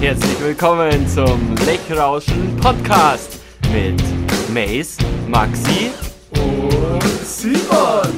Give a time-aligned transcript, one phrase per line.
[0.00, 3.38] Herzlich willkommen zum Lechrauschen Podcast
[3.72, 4.02] mit
[4.52, 4.96] Mace,
[5.28, 5.92] Maxi
[6.32, 8.12] und Simon.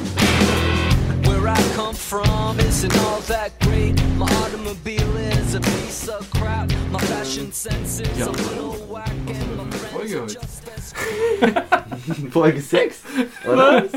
[1.25, 4.01] Where I come from isn't all that great.
[4.17, 6.71] My automobile is a piece of crap.
[6.91, 9.11] My fashion sense is a little whack.
[9.27, 12.31] And my friends are just as great.
[12.31, 13.03] Folge 6,
[13.45, 13.87] oder?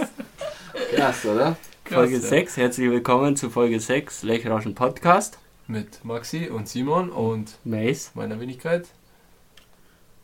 [0.95, 1.57] Krass, oder?
[1.85, 2.21] Folge ja.
[2.21, 5.39] 6, herzlich willkommen zu Folge 6 Lechrauschen Podcast.
[5.67, 8.89] Mit Maxi und Simon und Mace, meiner Wenigkeit.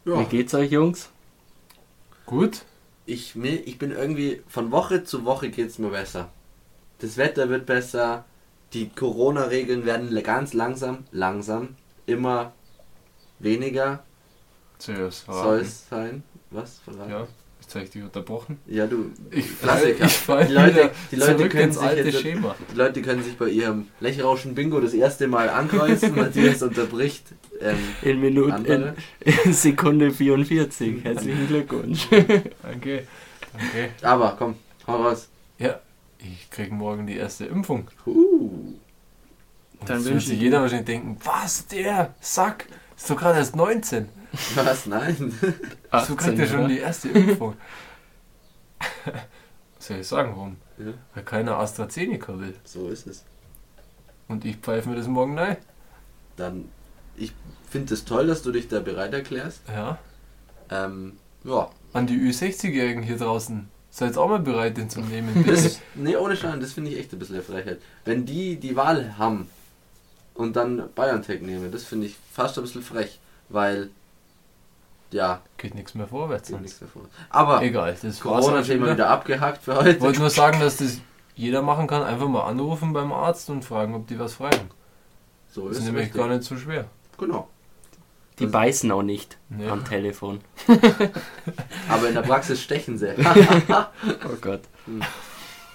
[0.04, 1.10] wie geht's euch Jungs?
[2.26, 2.62] Gut.
[3.06, 6.30] Ich, mir, ich bin irgendwie, von Woche zu Woche geht es mir besser.
[7.00, 8.24] Das Wetter wird besser,
[8.72, 12.52] die Corona-Regeln werden ganz langsam, langsam, immer
[13.38, 14.04] weniger
[14.78, 16.22] Zuerst soll es sein.
[16.50, 16.78] Was?
[16.78, 17.10] Verraten?
[17.10, 17.26] Ja,
[17.68, 18.58] jetzt habe ich dich unterbrochen.
[18.66, 20.06] Ja, du, Ich Klassiker.
[20.06, 22.54] Ich fall Die Leute- die Leute können sich alte jetzt- Schema.
[22.72, 27.24] die Leute können sich bei ihrem Lechrauschen Bingo das erste Mal ankreuzen, Matthias unterbricht.
[27.60, 31.04] Ähm, In Minute, in, in Sekunde 44.
[31.04, 32.08] Herzlichen Glückwunsch.
[32.62, 33.06] Danke.
[33.52, 33.88] Danke.
[34.02, 34.54] Aber komm,
[34.86, 35.28] hau raus.
[35.58, 35.78] Ja,
[36.20, 37.88] ich krieg morgen die erste Impfung.
[38.06, 38.48] Uh,
[39.80, 42.66] Und Dann Dann wird sich ich jeder wahrscheinlich denken, was, der Sack,
[42.96, 44.08] ist doch gerade erst 19.
[44.54, 44.86] was?
[44.86, 45.32] Nein.
[46.06, 46.68] so kriegt er schon oder?
[46.68, 47.54] die erste Impfung.
[49.76, 50.56] Was soll ich sagen, warum?
[50.78, 52.54] Ja, Weil keiner AstraZeneca will.
[52.64, 53.24] so ist es.
[54.28, 55.56] Und ich pfeife mir das morgen rein.
[56.36, 56.68] Dann,
[57.16, 57.32] ich
[57.68, 59.62] finde es toll, dass du dich da bereit erklärst.
[59.68, 59.98] Ja.
[60.70, 61.70] Ähm, ja.
[61.92, 63.68] An die Ü60-Jährigen hier draußen.
[63.90, 65.44] Seid auch mal bereit, den zu nehmen.
[65.46, 67.80] Das, nee, ohne Schein, das finde ich echt ein bisschen eine Frechheit.
[68.04, 69.48] Wenn die die Wahl haben
[70.34, 73.88] und dann BioNTech nehmen, das finde ich fast ein bisschen frech, weil,
[75.10, 76.48] ja, Geht nichts mehr vorwärts.
[76.50, 77.02] geht nichts davor.
[77.30, 79.90] Aber Egal, das Corona-Thema schon wieder abgehakt für heute.
[79.90, 81.00] Ich wollte nur sagen, dass das
[81.34, 82.02] jeder machen kann.
[82.02, 84.70] Einfach mal anrufen beim Arzt und fragen, ob die was fragen.
[85.50, 86.20] So Das ist ist nämlich richtig.
[86.20, 86.84] gar nicht so schwer.
[87.16, 87.48] Genau.
[88.38, 89.72] Die beißen auch nicht Ja.
[89.72, 90.40] am Telefon.
[91.88, 93.14] Aber in der Praxis stechen sie.
[93.68, 94.60] Oh Gott.
[94.86, 95.02] Hm.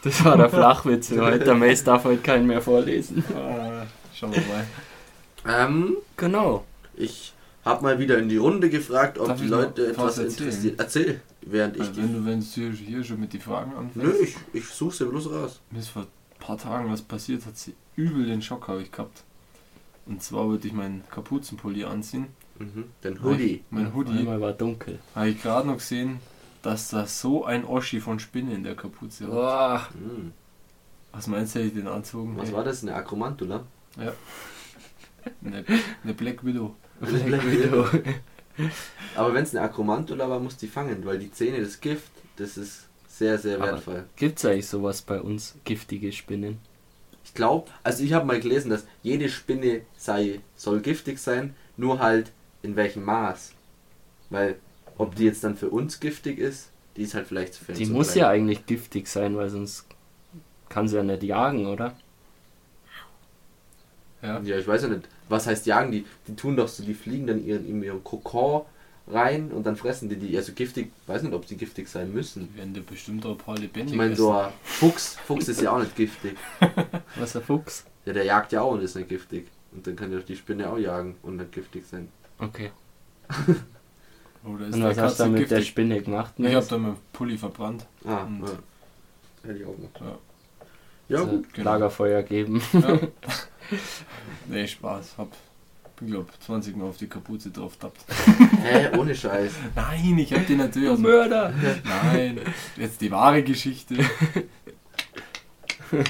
[0.03, 1.45] Das war der Flachwitz für heute.
[1.45, 3.23] Der Mace darf heute keinen mehr vorlesen.
[4.13, 4.65] Schauen wir mal.
[5.65, 6.63] ähm, Genau.
[6.95, 7.33] ich
[7.65, 10.49] habe mal wieder in die Runde gefragt, ob Darf die ich Leute etwas erzählen?
[10.49, 10.79] interessiert.
[10.79, 11.97] Erzähl, während ich die.
[11.97, 13.95] wenn du wenn du hier schon mit die Fragen anfängst.
[13.95, 15.61] Nö, ich, ich suche sie bloß raus.
[15.71, 16.07] Mir ist vor ein
[16.39, 19.23] paar Tagen was passiert, hat sie übel den Schock habe ich gehabt.
[20.05, 22.27] Und zwar wollte ich meinen Kapuzenpulli anziehen.
[22.59, 22.85] Mhm.
[23.03, 23.63] Den Hoodie.
[23.69, 24.19] Mein Hoodie.
[24.19, 24.99] Einmal war dunkel.
[25.15, 26.19] Habe ich gerade noch gesehen,
[26.61, 29.33] dass da so ein Oschi von Spinne in der Kapuze war.
[29.33, 29.89] Boah.
[29.93, 30.33] Hm.
[31.13, 32.35] Was meinst du, hätte ich den anzogen?
[32.37, 32.83] Was Ey, war das?
[32.83, 33.63] Eine Akromantula?
[35.45, 35.63] Eine,
[36.03, 36.75] eine Black Widow.
[37.03, 37.85] Black Widow.
[39.15, 42.57] Aber wenn es eine Akromantula war, muss die fangen, weil die Zähne, das Gift, das
[42.57, 44.05] ist sehr, sehr wertvoll.
[44.15, 45.55] Gibt's eigentlich sowas bei uns?
[45.63, 46.59] Giftige Spinnen?
[47.23, 51.99] Ich glaube, also ich habe mal gelesen, dass jede Spinne sei, soll giftig sein, nur
[51.99, 52.31] halt
[52.61, 53.53] in welchem Maß.
[54.29, 54.57] Weil,
[54.97, 57.91] ob die jetzt dann für uns giftig ist, die ist halt vielleicht für Die uns
[57.91, 59.85] muss so ja eigentlich giftig sein, weil sonst
[60.69, 61.95] kann sie ja nicht jagen, oder?
[64.21, 64.39] Ja.
[64.41, 65.07] Ja, ich weiß ja nicht.
[65.33, 65.91] Was heißt jagen?
[65.91, 68.61] Die, die tun doch so, die fliegen dann ihren, in ihren Kokon
[69.07, 70.37] rein und dann fressen die die.
[70.37, 72.47] Also giftig, weiß nicht, ob sie giftig sein müssen.
[72.53, 75.61] Die werden da bestimmt auch ein paar lebendig Ich meine, so ein Fuchs, Fuchs ist
[75.61, 76.37] ja auch nicht giftig.
[77.17, 77.85] Was, ein Fuchs?
[78.05, 79.47] Ja, der jagt ja auch und ist nicht giftig.
[79.71, 82.07] Und dann kann ja die Spinne auch jagen und nicht giftig sein.
[82.39, 82.71] Okay.
[84.45, 85.67] Oder ist Und was hast du mit der giftig?
[85.69, 86.33] Spinne gemacht?
[86.37, 87.85] Ich habe da meinen Pulli verbrannt.
[88.05, 89.47] Ah, ja.
[89.49, 89.99] Hätte ich auch gemacht.
[89.99, 90.17] Ja.
[91.09, 91.53] Ja, Also gut.
[91.53, 91.71] genau.
[91.71, 92.61] Lagerfeuer geben.
[92.73, 92.99] Ja.
[94.47, 95.17] nee, Spaß.
[95.17, 95.31] Hab,
[96.01, 98.05] ich glaube, 20 Mal auf die Kapuze drauf tappt.
[98.63, 99.53] Hä, ohne Scheiß.
[99.75, 101.53] Nein, ich hab den natürlich aus Mörder!
[101.83, 102.39] Nein,
[102.77, 103.97] jetzt die wahre Geschichte.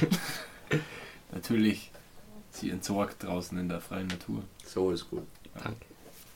[1.33, 1.91] Natürlich,
[2.51, 4.43] sie entsorgt draußen in der freien Natur.
[4.65, 5.27] So ist gut.
[5.55, 5.85] Danke.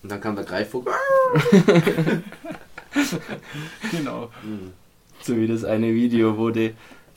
[0.03, 0.93] Und dann kam der Greifvogel.
[3.91, 4.31] Genau.
[4.41, 4.73] Hm.
[5.21, 6.73] So wie das eine Video, wo die,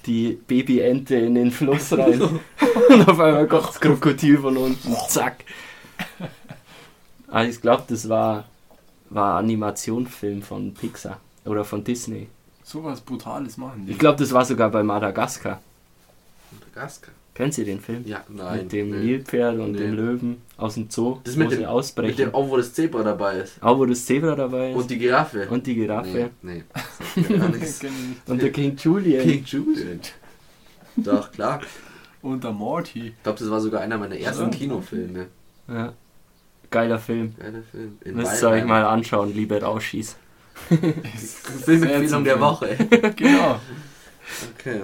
[0.07, 2.21] die Babyente in den Fluss rein
[2.89, 4.95] und auf einmal kommt das Krokodil von unten.
[5.09, 5.45] Zack.
[7.29, 8.45] Ah, ich glaube, das war,
[9.09, 12.29] war ein Animationsfilm von Pixar oder von Disney.
[12.65, 13.93] So was Brutales machen die.
[13.93, 15.61] Ich glaube, das war sogar bei Madagaskar.
[16.53, 17.15] Madagaskar.
[17.41, 18.03] Kennen Sie den Film?
[18.07, 18.59] Ja, nein.
[18.59, 18.97] mit dem nee.
[18.99, 19.79] Nilpferd und Nee.
[19.79, 22.17] dem Löwen aus dem Zoo, Das wo mit dem, mit ausbrechen.
[22.17, 23.63] dem, auch wo das Zebra dabei ist.
[23.63, 24.77] Auch wo das Zebra dabei ist.
[24.77, 25.49] Und die Giraffe.
[25.49, 26.31] und die Giraffe.
[26.43, 26.63] Nee,
[27.17, 27.23] nee.
[27.39, 27.81] Gar nichts.
[28.27, 29.23] Und der King Julian.
[29.23, 30.01] King Julian.
[30.97, 31.61] Doch, klar.
[32.21, 33.09] Und der Morty.
[33.09, 34.49] Ich glaube, das war sogar einer meiner ersten Ja.
[34.51, 35.27] Kinofilme.
[35.67, 35.95] Ja.
[36.71, 37.35] Geiler Film.
[37.39, 37.97] Geiler Film.
[38.05, 40.17] In Müsst ihr euch mal anschauen, liebe Rauschis.
[41.65, 42.77] Filmempfehlung der Woche.
[43.17, 43.59] Genau.
[44.59, 44.83] Okay.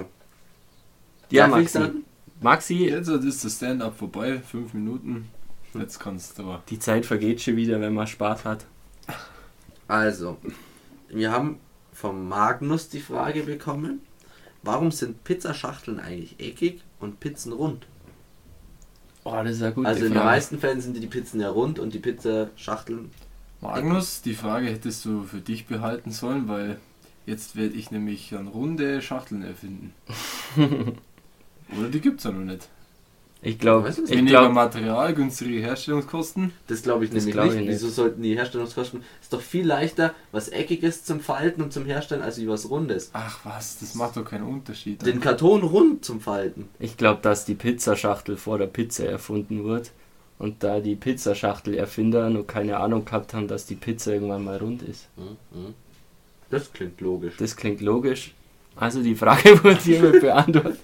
[1.29, 1.91] Ja, Darf ich Maxi.
[2.39, 5.29] Maxi, Jetzt ist das Stand-up vorbei, fünf Minuten.
[5.73, 6.57] Jetzt kannst du.
[6.69, 8.65] die Zeit vergeht schon wieder, wenn man Spaß hat.
[9.87, 10.37] Also,
[11.09, 11.59] wir haben
[11.93, 14.01] vom Magnus die Frage bekommen,
[14.63, 17.87] warum sind Pizzaschachteln eigentlich eckig und Pizzen rund?
[19.23, 19.85] Oh, das ist ja gut.
[19.85, 23.11] also in den meisten Fällen sind die Pizzen ja rund und die Pizzaschachteln.
[23.61, 26.77] Magnus, die Frage hättest du für dich behalten sollen, weil
[27.25, 29.93] jetzt werde ich nämlich dann runde Schachteln erfinden.
[31.77, 32.67] Oder die gibt's ja noch nicht.
[33.43, 36.53] Ich glaube, ich Weniger glaube, Material, günstige Herstellungskosten.
[36.65, 37.55] Das glaube ich Das nämlich glaub nicht.
[37.55, 37.69] ich nicht.
[37.69, 39.03] Wieso sollten die Herstellungskosten?
[39.21, 43.11] Ist doch viel leichter, was Eckiges zum Falten und zum Herstellen, als wie was Rundes.
[43.13, 45.05] Ach was, das macht doch keinen Unterschied.
[45.05, 46.67] Den Karton rund zum Falten.
[46.79, 49.89] ich glaube, dass die Pizzaschachtel vor der Pizza erfunden wurde
[50.39, 54.81] und da die Pizzaschachtel-Erfinder nur keine Ahnung gehabt haben, dass die Pizza irgendwann mal rund
[54.81, 55.07] ist.
[55.15, 55.73] Mhm.
[56.49, 57.35] Das klingt logisch.
[57.37, 58.33] Das klingt logisch.
[58.75, 60.79] Also die Frage wurde hiermit beantwortet.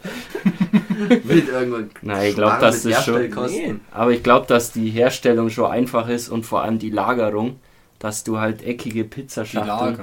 [1.23, 1.89] Mit irgendwann.
[2.01, 2.91] Nein, ich glaube, das schon.
[3.15, 3.81] Herstellkosten.
[3.91, 7.59] Aber ich glaube, dass die Herstellung schon einfach ist und vor allem die Lagerung,
[7.99, 9.97] dass du halt eckige Pizzaschachteln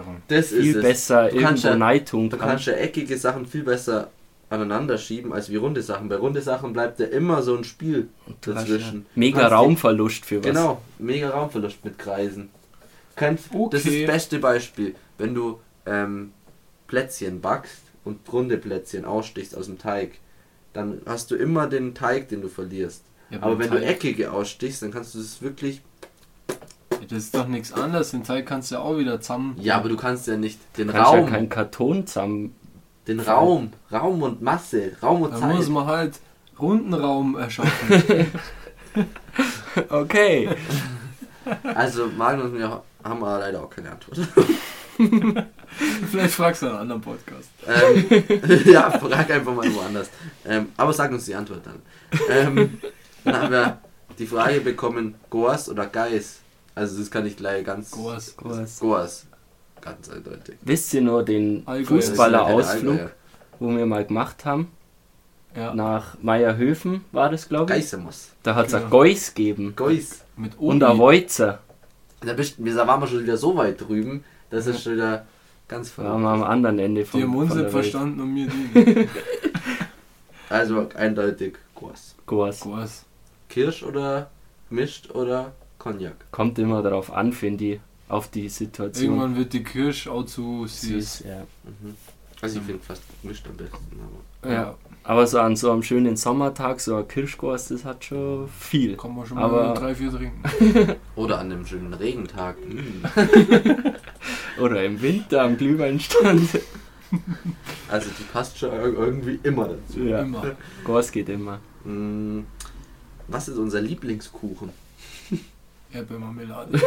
[0.48, 0.82] viel ist es.
[0.82, 2.50] besser Du kannst irgendwo ja- neitun Du kannst.
[2.50, 4.08] kannst ja eckige Sachen viel besser
[4.48, 6.08] aneinander schieben als wie runde Sachen.
[6.08, 8.08] Bei runde Sachen bleibt ja immer so ein Spiel
[8.40, 9.00] dazwischen.
[9.00, 10.46] ja mega Kannst Raumverlust für was.
[10.46, 12.48] Genau, mega Raumverlust mit Kreisen.
[13.16, 14.06] Kannst, Das ist Okay.
[14.06, 14.94] das beste Beispiel.
[15.19, 16.32] Wenn du ähm,
[16.88, 20.12] Plätzchen backst und runde Plätzchen ausstichst aus dem Teig,
[20.72, 23.02] dann hast du immer den Teig, den du verlierst.
[23.31, 25.82] Ja, Aber wenn du Teig- eckige ausstichst, dann kannst du das wirklich.
[27.08, 28.11] Das ist doch nichts anderes.
[28.11, 29.56] Den Teig kannst du ja auch wieder zusammen.
[29.61, 32.55] Ja, aber du kannst ja nicht den Du kannst ja Raum, keinen Karton zusammen.
[33.08, 35.56] den Raum, Raum und Masse, Raum und Da Zeit.
[35.56, 36.20] muss man halt
[36.58, 38.26] runden Raum erschaffen.
[39.88, 40.49] Okay.
[41.75, 44.19] Also Magnus und wir haben leider auch keine Antwort.
[46.10, 47.48] Vielleicht fragst du einen anderen Podcast.
[47.66, 50.10] ähm, ja, frag einfach mal woanders.
[50.46, 51.80] Ähm, aber sag uns die Antwort dann.
[52.28, 52.80] Ähm,
[53.24, 53.78] dann haben wir
[54.18, 56.40] die Frage bekommen, Goas oder Geis?
[56.74, 57.90] Also das kann ich gleich ganz...
[57.90, 58.34] Goas.
[58.40, 58.78] Was?
[58.78, 59.26] Goas.
[59.80, 60.56] Ganz eindeutig.
[60.62, 63.10] Wisst ihr nur den Fußballerausflug,
[63.58, 64.70] wo wir mal gemacht haben?
[65.56, 65.74] Ja.
[65.74, 67.78] Nach Meierhöfen war das, glaube ich.
[67.80, 68.30] Geisemos.
[68.42, 68.84] Da hat es Genau.
[68.84, 69.72] ein Geus gegeben.
[69.74, 70.20] Geus.
[70.36, 71.58] Mit Und ein Woizer.
[72.20, 75.26] Da, bist, da waren wir schon wieder so weit drüben, das ist schon wieder
[75.70, 76.52] ganz Da waren wir am verrückt.
[76.52, 79.08] anderen Ende vom, Die haben uns von nicht verstanden und mir die.
[80.50, 82.17] Also eindeutig Goas.
[82.26, 82.61] Goas.
[82.61, 83.05] Goas.
[83.49, 84.31] Kirsch oder
[84.69, 86.17] mischt oder Cognac.
[86.32, 89.11] Kommt immer darauf an, finde ich, auf die Situation.
[89.11, 91.19] Irgendwann wird die Kirsch auch zu süß.
[91.19, 91.46] süß, ja.
[91.62, 91.94] Mhm.
[92.42, 93.78] Also ich finde fast mischt am besten.
[94.42, 94.75] Aber Ja.
[95.02, 98.96] Aber so an so einem schönen Sommertag, so ein Kirschgoas, das hat schon viel.
[98.96, 100.42] Kann man schon Aber- mal drei, vier trinken.
[101.16, 102.56] Oder an einem schönen Regentag.
[102.66, 103.04] Mm.
[104.60, 106.48] Oder im Winter am Glühweinstand.
[107.88, 109.98] Also die passt schon ir- irgendwie immer dazu.
[110.04, 110.20] ja.
[110.20, 110.54] Immer.
[110.84, 111.58] Goas geht immer.
[111.84, 112.42] Mm,
[113.26, 114.70] Was ist unser Lieblingskuchen?
[115.92, 116.78] Erdbeermarmelade.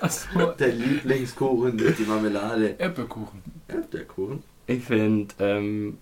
[0.00, 2.74] Achso, Der Lieblingskuchen ist die Marmelade.
[2.78, 3.40] Erdbeerkuchen.
[3.70, 4.42] Ja, der Kuchen.
[4.66, 5.98] Ich finde ähm,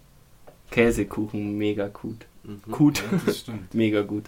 [0.70, 2.26] Käsekuchen mega gut.
[2.44, 2.60] Mhm.
[2.70, 3.02] Gut.
[3.10, 3.74] Ja, das stimmt.
[3.74, 4.24] mega gut.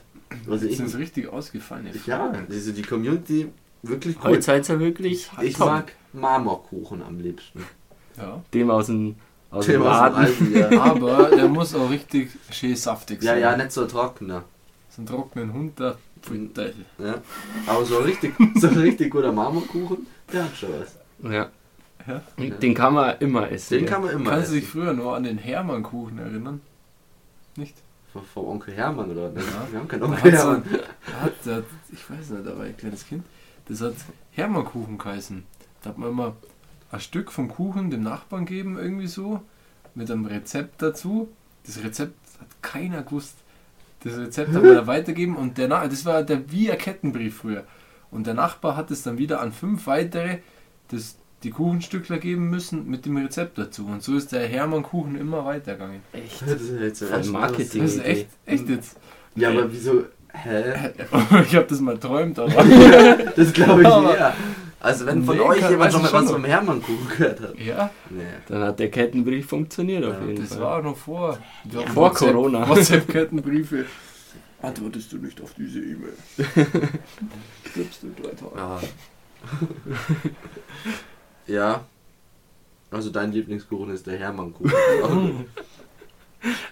[0.51, 1.89] Also ich, Das ist richtig ausgefallen.
[2.07, 3.49] ja, also die Community
[3.83, 4.33] wirklich cool.
[4.33, 5.67] Ihr wirklich Ich top.
[5.67, 7.65] mag Marmorkuchen am liebsten.
[8.17, 8.43] Ja.
[8.53, 9.17] dem aus dem,
[9.51, 10.17] aus Dem dem aus dem Laden.
[10.17, 10.81] Alten, ja.
[10.83, 13.41] Aber der muss auch richtig schön saftig ja, sein.
[13.41, 14.45] ja, nicht so trockener.
[14.91, 15.97] So einen trockenen Hund da.
[16.99, 17.21] Ja.
[17.67, 20.97] Aber so richtig, so ein richtig guter Marmorkuchen, der hat schon was.
[21.31, 21.51] Ja.
[22.07, 22.21] Ja.
[22.37, 23.79] Den kann man immer essen.
[23.79, 24.73] Den kann man immer Kannst du dich essen.
[24.73, 26.61] früher nur an den Hermannkuchen erinnern?
[27.57, 27.75] Nicht?
[28.13, 29.45] Von, von Onkel Hermann oder was?
[29.45, 29.67] Ja.
[29.71, 30.63] Wir haben keinen Onkel so Hermann.
[31.07, 33.25] da hat, da ich weiß nicht, da war ein kleines Kind.
[33.69, 33.95] Das hat
[34.33, 35.45] Hermannkuchen geheißen.
[35.83, 36.37] Da hat man immer
[36.93, 39.41] ein Stück vom Kuchen dem Nachbarn geben, irgendwie so,
[39.95, 41.29] mit einem Rezept dazu.
[41.67, 43.37] Das Rezept hat keiner gewusst.
[44.03, 47.39] Das Rezept hat man da weitergeben und der, Na- das war der wie ein Kettenbrief
[47.39, 47.65] früher.
[48.11, 50.39] Und der Nachbar hat es dann wieder an fünf weitere,
[50.89, 53.87] das, die Kuchenstückler geben müssen mit dem Rezept dazu.
[53.87, 56.01] Und so ist der Hermannkuchen immer weitergegangen.
[56.13, 56.43] Echt.
[56.43, 57.83] Das ist jetzt Mal, dass- Marketing.
[57.83, 58.97] Das ist echt, echt jetzt.
[59.37, 60.05] Ja, aber wieso?
[60.33, 60.91] Hä?
[61.47, 62.53] Ich habe das mal träumt, aber.
[63.37, 64.35] Das glaube ich eher.
[64.81, 67.59] Also wenn von Nee, euch kann- jemand weiß schon mal was vom Hermannkuchen gehört hat.
[67.59, 68.23] Ja, Nee.
[68.49, 70.61] Dann hat der Kettenbrief funktioniert auf Ja, jeden das Fall.
[70.63, 71.39] war noch vor.
[71.65, 72.69] Wir hatten vor WhatsApp- Corona.
[72.69, 73.87] WhatsApp-Kettenbriefe.
[74.61, 76.13] Antwortest du nicht auf diese E-Mail?
[77.71, 78.87] Stirbst du drei Tagen.
[81.47, 81.85] Ja.
[82.91, 84.73] Also dein Lieblingskuchen ist der Hermannkuchen.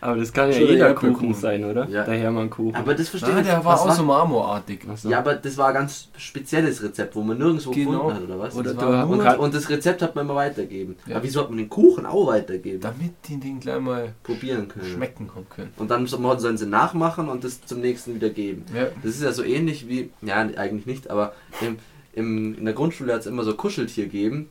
[0.03, 1.29] Aber das kann ja Schon der jeder Erdbeerkuchen.
[1.29, 1.89] Kuchen sein, oder?
[1.89, 2.05] Ja.
[2.05, 2.75] Der Hermann-Kuchen.
[2.75, 4.81] Aber das verstehe Ah, ich der war auch so marmorartig.
[4.97, 5.09] So.
[5.09, 7.91] Ja, aber das war ein ganz spezielles Rezept, wo man nirgendwo Genau.
[8.09, 8.55] gefunden hat, oder was?
[8.55, 10.97] Oder Das kann, Und das Rezept hat man immer weitergeben.
[11.07, 11.17] Ja.
[11.17, 12.81] Aber wieso hat man den Kuchen auch weitergeben?
[12.83, 14.85] Damit die den gleich mal Probieren können.
[14.93, 15.73] schmecken können.
[15.79, 18.67] Und dann so- sollen sie nachmachen und das zum nächsten wieder geben.
[18.75, 18.89] Ja.
[19.03, 21.79] Das ist ja so ähnlich wie, ja, eigentlich nicht, aber im,
[22.13, 24.51] im, in der Grundschule hat es immer so Kuscheltier gegeben.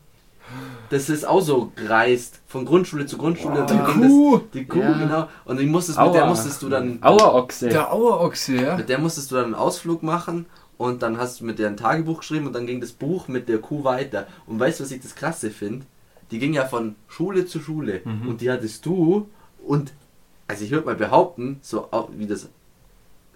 [0.90, 3.66] Das ist auch so gereist, von Grundschule zu Grundschule.
[3.66, 4.38] Dann die Kuh.
[4.38, 4.92] Das, die Kuh, Ja.
[4.98, 5.28] genau.
[5.46, 7.70] Und die musstest, mit der musstest du dann Auerochse.
[7.70, 8.76] Der Auerochse, ja.
[8.78, 10.46] Mit der musstest du dann einen Ausflug machen
[10.78, 13.48] und dann hast du mit der ein Tagebuch geschrieben und dann ging das Buch mit
[13.48, 14.28] der Kuh weiter.
[14.48, 15.86] Und weißt du, was ich das krasse finde?
[16.32, 18.28] Die ging ja von Schule zu Schule Mhm.
[18.28, 19.30] und die hattest du
[19.66, 19.94] und,
[20.48, 22.50] also ich würde mal behaupten, so wie das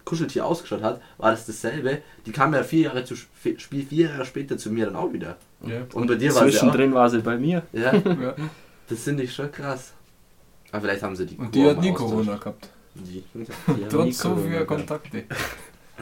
[0.03, 1.99] Kuscheltier ausgeschaut hat, war das dasselbe.
[2.25, 3.55] Die kam ja vier Jahre zu vier
[3.89, 5.37] Jahre später zu mir dann auch wieder.
[5.65, 5.81] Ja.
[5.93, 6.51] Und bei dir war sie.
[6.51, 7.63] Zwischendrin war sie bei mir.
[7.71, 8.35] Ja, ja.
[8.87, 9.93] das finde ich schon krass.
[10.71, 12.11] Aber vielleicht haben sie die Und die hat nie austauscht.
[12.11, 12.69] Corona gehabt.
[12.95, 14.67] Die, die Trotz so vieler gehabt.
[14.67, 15.23] Kontakte.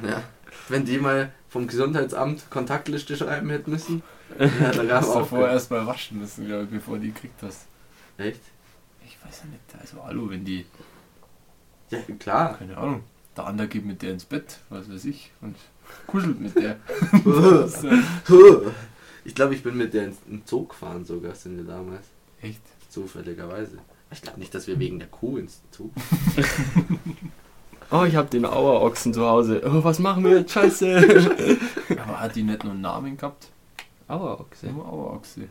[0.02, 0.24] Ja.
[0.70, 4.02] Wenn die mal vom Gesundheitsamt Kontaktliste schreiben hätten müssen.
[4.40, 5.28] Ja, da gab es Hast du auch.
[5.28, 7.68] vorher erstmal waschen müssen, glaube ich, bevor die gekriegt hast.
[8.18, 8.42] Echt?
[9.06, 9.62] Ich weiß ja nicht.
[9.80, 10.66] Also, hallo, wenn die,
[11.92, 12.58] Ja, klar.
[12.58, 13.04] keine Ahnung,
[13.38, 15.56] der andere geht mit der ins Bett, was weiß ich, und
[16.08, 16.78] kuschelt mit der.
[19.26, 22.06] Ich glaube, ich bin mit der ins in den Zoo gefahren sogar, sind wir damals.
[22.42, 22.62] Echt?
[22.90, 23.78] Zufälligerweise.
[24.12, 25.90] Ich glaube nicht, dass wir wegen der Kuh ins Zoo.
[27.92, 29.62] Oh, ich hab den Auerochsen zu Hause.
[29.66, 30.52] Oh, was machen wir jetzt?
[30.54, 30.98] Scheiße.
[31.92, 33.50] Aber hat die nicht nur einen Namen gehabt?
[34.08, 34.68] Auerochse.
[34.72, 35.42] Nur Auerochse.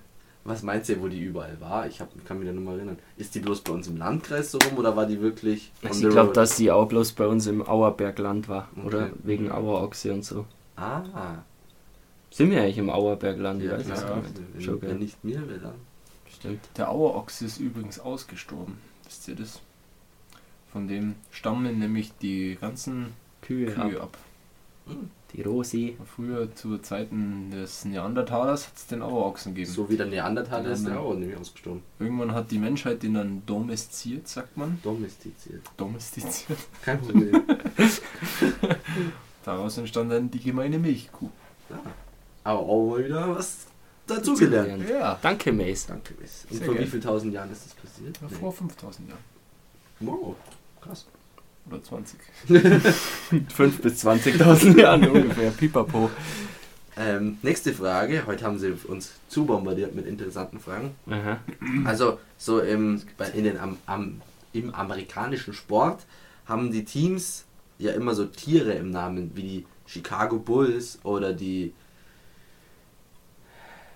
[0.43, 1.87] Was meinst du, wo die überall war?
[1.87, 2.99] Ich hab, kann mich da nur mal erinnern.
[3.17, 6.13] Ist die bloß bei uns im Landkreis so rum oder war die wirklich Also ich
[6.13, 8.69] glaube, dass die auch bloß bei uns im Auerbergland war.
[8.85, 9.13] Oder Okay.
[9.23, 10.45] wegen Auerochse und so.
[10.75, 11.03] Ah,
[12.33, 13.63] Sind wir eigentlich im Auerbergland?
[13.63, 14.23] Ja, gar
[14.57, 14.83] nicht.
[14.83, 15.75] Wenn, nicht mir, wer dann?
[16.35, 16.61] Stimmt.
[16.79, 18.79] Der Auerochse ist übrigens ausgestorben.
[19.05, 19.61] Wisst ihr das?
[20.73, 23.09] Von dem stammen nämlich die ganzen
[23.43, 24.17] Kühe, Kühe ab.
[24.87, 24.97] ab.
[25.35, 25.97] Die Rosi.
[26.17, 29.71] Früher zu Zeiten des Neandertalers hat es den Auerochsen gegeben.
[29.71, 31.01] So wie der Neandertaler ist der Ja.
[31.01, 31.83] auch nämlich ausgestorben.
[31.99, 34.79] Irgendwann hat die Menschheit den dann domestiziert, sagt man.
[34.83, 35.61] Domestiziert.
[35.77, 36.59] Domestiziert.
[36.83, 37.43] Kein Problem.
[39.45, 41.29] Daraus entstand dann die gemeine Milchkuh.
[42.45, 43.67] Aber auch mal wieder was
[44.07, 44.89] dazugelernt.
[44.89, 45.19] Ja.
[45.23, 45.87] Danke, Mace.
[45.87, 46.47] Danke, Miss.
[46.51, 46.87] Und Sehr vor gern.
[46.87, 48.19] wie viel tausend Jahren ist das passiert?
[48.21, 49.21] Ja, Vor 5000 Jahren.
[50.01, 50.35] Wow,
[50.81, 51.07] krass.
[51.69, 52.19] Oder 20.
[53.49, 55.51] 5 bis 20.000 Jahren ungefähr.
[55.51, 56.11] Pipapo.
[56.97, 58.25] Ähm, nächste Frage.
[58.27, 60.95] Heute haben sie uns zu bombardiert mit interessanten Fragen.
[61.09, 61.39] Aha.
[61.85, 64.21] Also, so im, bei, in den, am, am,
[64.53, 66.05] im amerikanischen Sport
[66.47, 67.45] haben die Teams
[67.79, 71.73] ja immer so Tiere im Namen, wie die Chicago Bulls oder die,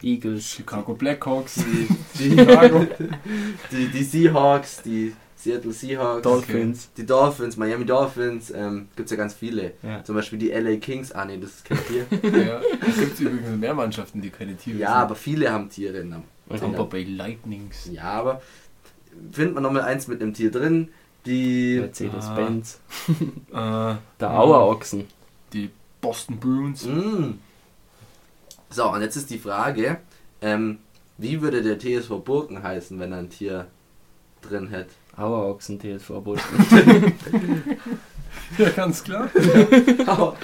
[0.02, 0.44] Eagles.
[0.44, 1.56] Chicago Blackhawks.
[1.56, 1.88] die,
[2.18, 2.86] die, Chicago.
[3.70, 6.90] die, die Seahawks, die Seattle Seahawks, Dolphins.
[6.96, 9.74] die Dolphins, Miami Dolphins, ähm, gibt es ja ganz viele.
[9.82, 10.02] Ja.
[10.02, 12.06] Zum Beispiel die LA Kings, ah nee, das kennt ihr.
[12.30, 12.60] ja.
[12.86, 16.24] Es gibt übrigens mehr Mannschaften, die keine Tiere ja, aber viele haben Tiere Namen.
[16.48, 16.60] Okay.
[16.60, 17.88] Tampa Bay Lightnings.
[17.92, 18.40] Ja, aber
[19.32, 20.88] findet man nochmal eins mit einem Tier drin.
[21.26, 21.78] Die.
[21.80, 22.80] Mercedes-Benz.
[23.52, 23.52] Äh,
[24.20, 24.30] Der.
[24.30, 25.06] Auerochsen.
[25.52, 26.86] die Boston Bruins.
[26.86, 27.38] Mm.
[28.70, 29.98] So, und jetzt ist die Frage,
[30.40, 30.78] ähm,
[31.18, 33.66] wie würde der TSV Burken heißen, wenn er ein Tier
[34.42, 34.90] drin hätte?
[35.16, 37.14] Auerochsen TSV Burschen.
[38.58, 39.28] Ja, ganz klar.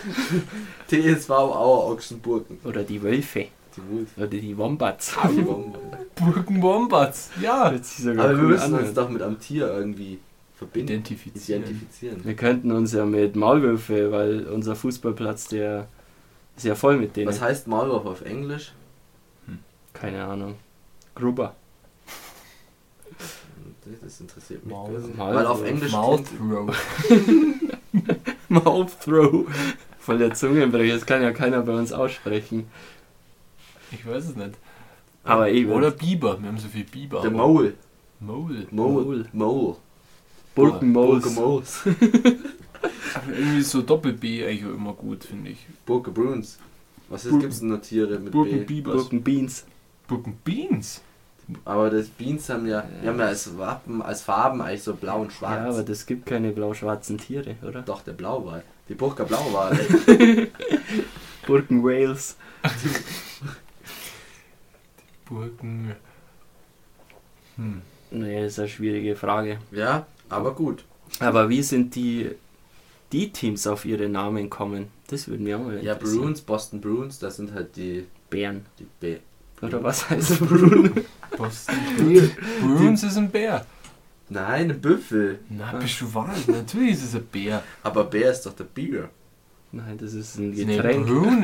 [0.89, 2.59] TSV Auer Ochsenburken.
[2.65, 3.47] Oder die Wölfe.
[3.77, 4.09] Die Wolf.
[4.17, 5.15] Oder die Wombats.
[5.31, 5.79] Die Bombe.
[6.15, 7.31] Burgen Wombats.
[7.41, 7.65] Ja.
[7.65, 8.81] Aber wir müssen an.
[8.81, 10.19] uns doch mit einem Tier irgendwie
[10.55, 10.93] verbinden.
[10.93, 11.63] Identifizieren.
[11.63, 12.25] Identifizieren.
[12.25, 15.89] Wir könnten uns ja mit Maulwürfe, weil unser Fußballplatz, der
[16.57, 17.29] ist ja voll mit denen.
[17.29, 18.73] Was heißt Maulwurf auf Englisch?
[19.93, 20.57] Keine Ahnung.
[21.15, 21.55] Gruber.
[24.03, 24.75] Das interessiert mich.
[24.75, 25.01] Maul-.
[25.17, 26.77] Maul- Weil auf Englisch Mouth klingt- Row.
[28.49, 29.47] Mouth Throw.
[29.99, 32.69] Voll der Zungenbrecher, das kann ja keiner bei uns aussprechen.
[33.91, 34.53] Ich weiß es nicht.
[35.25, 36.41] Aber eh, Oder Biber.
[36.41, 37.21] Wir haben so viel Biber.
[37.23, 37.75] der aber- Mole.
[38.21, 38.67] Mole.
[38.71, 39.27] Mole.
[39.33, 39.77] Mole.
[40.55, 41.23] Burkenmols.
[41.35, 41.83] Burgemols.
[43.15, 45.59] Aber irgendwie so Doppel-B eigentlich auch immer gut, finde ich.
[45.87, 46.59] Burke Bruins.
[47.09, 48.39] Was ist, Burgen- gibt's denn noch Tiere mit B?
[48.39, 48.95] Burgenbibers.
[48.95, 49.65] Burkenbeans.
[50.09, 51.01] Burgenbeans.
[51.65, 55.21] Aber das Beans haben ja, wir haben ja als Wappen, als Farben eigentlich so blau
[55.21, 55.65] und schwarz.
[55.65, 57.83] Ja, aber das gibt keine blau-schwarzen Tiere, oder?
[57.83, 58.63] Doch, der Blauwal.
[58.89, 59.79] Die Burger Blauwal.
[61.47, 62.37] Burken Wales.
[65.29, 65.95] Burgen.
[67.57, 67.83] Hm.
[68.11, 69.59] Naja, das ist eine schwierige Frage.
[69.71, 70.85] ja, aber gut.
[71.19, 72.31] Aber wie sind die,
[73.13, 74.89] die Teams auf ihre Namen kommen?
[75.09, 76.23] Das würde mich auch mal Ja, interessieren.
[76.23, 78.65] Bruins, Boston Bruins, das sind halt die, Bären.
[78.79, 79.17] die B.
[79.61, 80.93] Oder was heißt Bruin?
[81.37, 82.31] Boston Bruins.
[82.61, 83.65] Bruins ist ein Bär.
[84.29, 85.41] Nein, ein Büffel.
[85.51, 86.63] Na, bist du wahnsinnig?
[86.63, 87.63] Natürlich ist es ein Bär.
[87.83, 89.11] Aber Bär ist doch der Bier.
[89.73, 91.07] Nein, das ist ein Nee, Getränk.
[91.09, 91.43] Ein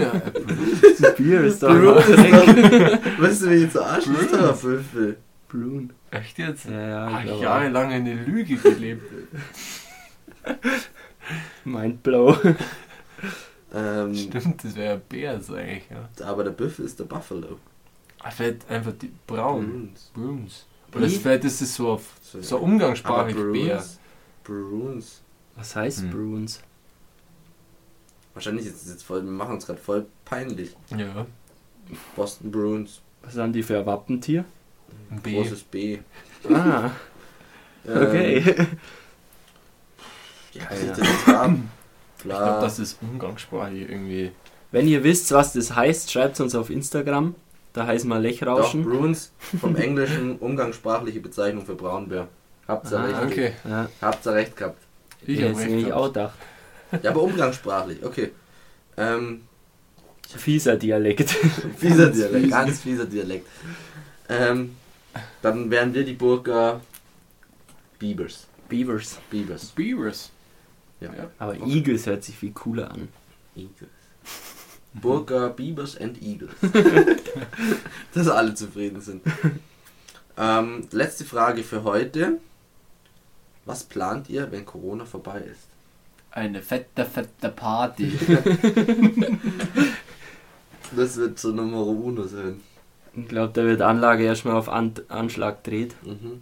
[1.00, 3.00] Das Bier ist doch Brune ein ist Getränk.
[3.20, 5.16] Weißt du, wie ich zu Arsch ist doch ein Büffel.
[5.48, 5.88] Brune.
[6.10, 6.64] Echt jetzt?
[6.66, 7.42] Ja, ja, ich glaube.
[7.44, 9.02] jahrelang eine Lüge gelebt.
[11.72, 12.37] Mindblow.
[13.70, 16.26] Ähm, Stimmt, das wäre ein Bär, so eigentlich, ja.
[16.26, 17.58] aber der Büffel ist der Buffalo.
[18.20, 19.66] Ah, Vielleicht einfach die braun.
[19.66, 20.10] Bruins.
[20.14, 20.66] Bruins.
[20.94, 21.10] Oder Wie?
[21.16, 23.44] vielleicht ist es so, auf, So, so Aber umgangssprachlich Bär.
[23.52, 23.98] Bruins.
[24.42, 25.20] Bruins.
[25.54, 26.10] Was heißt Hm.
[26.10, 26.62] Bruins?
[28.32, 30.75] Wahrscheinlich ist es jetzt voll, wir machen uns gerade voll peinlich.
[30.96, 31.26] Ja,
[32.16, 33.02] Boston Bruins.
[33.22, 34.46] Was haben die für ein Wappentier?
[35.10, 35.34] ein B.
[35.42, 35.98] Großes B.
[36.50, 36.90] Ah,
[37.87, 38.54] Ähm, okay.
[40.58, 41.70] Ja, Keine sieht das jetzt haben.
[42.18, 44.32] Ich glaube, das ist umgangssprachlich irgendwie.
[44.72, 47.34] Wenn ihr wisst, was das heißt, schreibt uns auf Instagram.
[47.72, 48.82] Da heißen wir Doch, Lechrauschen.
[48.84, 52.28] Bruins vom Englischen umgangssprachliche Bezeichnung für Braunbär.
[52.66, 53.22] Habt ihr Ah, recht.
[53.24, 54.82] Okay, Ja, Habt ihr recht gehabt.
[55.22, 55.70] ich habe hätte recht.
[55.70, 56.34] nämlich auch gedacht.
[57.02, 58.32] Ja, aber umgangssprachlich, okay.
[58.96, 59.42] Ähm,
[60.36, 61.30] Fieser Dialekt.
[61.78, 63.46] fieser Dialekt, ganz fieser Dialekt.
[64.28, 64.76] Ähm,
[65.40, 66.80] dann wären wir die Burger
[67.98, 68.46] Beavers.
[68.68, 69.18] Beavers.
[69.30, 69.66] Beavers.
[69.74, 70.30] Beavers.
[71.00, 71.12] Ja.
[71.14, 71.30] Ja.
[71.38, 73.08] Aber Eagles hört sich viel cooler an.
[73.54, 73.90] Eagles.
[74.94, 76.54] Burger, Beavers and Eagles.
[78.14, 79.22] Dass alle zufrieden sind.
[80.36, 82.38] Ähm, letzte Frage für heute.
[83.64, 85.68] Was plant ihr, wenn Corona vorbei ist?
[86.30, 88.12] Eine fette, fette Party.
[90.96, 92.60] Das wird so Nummer uno sein.
[93.14, 95.94] Ich glaube, da wird Anlage erstmal auf An Anschlag dreht.
[96.02, 96.40] Mhm.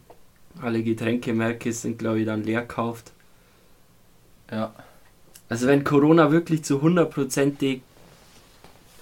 [0.63, 3.13] Alle Getränkemärkte sind, glaube ich, dann leer gekauft.
[4.51, 4.73] Ja.
[5.49, 7.83] Also wenn Corona wirklich zu hundertprozentig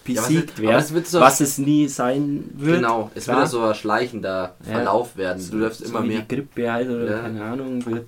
[0.06, 2.76] Ja, was besiegt wird- aber wäre, so- was es nie sein wird.
[2.76, 3.36] Genau, es klar.
[3.38, 4.72] wird ja so ein schleichender Ja.
[4.72, 5.50] Verlauf werden.
[5.50, 6.20] Du darfst so immer mehr.
[6.20, 7.18] Die Grippe halt oder Ja.
[7.22, 8.06] keine Ahnung, wird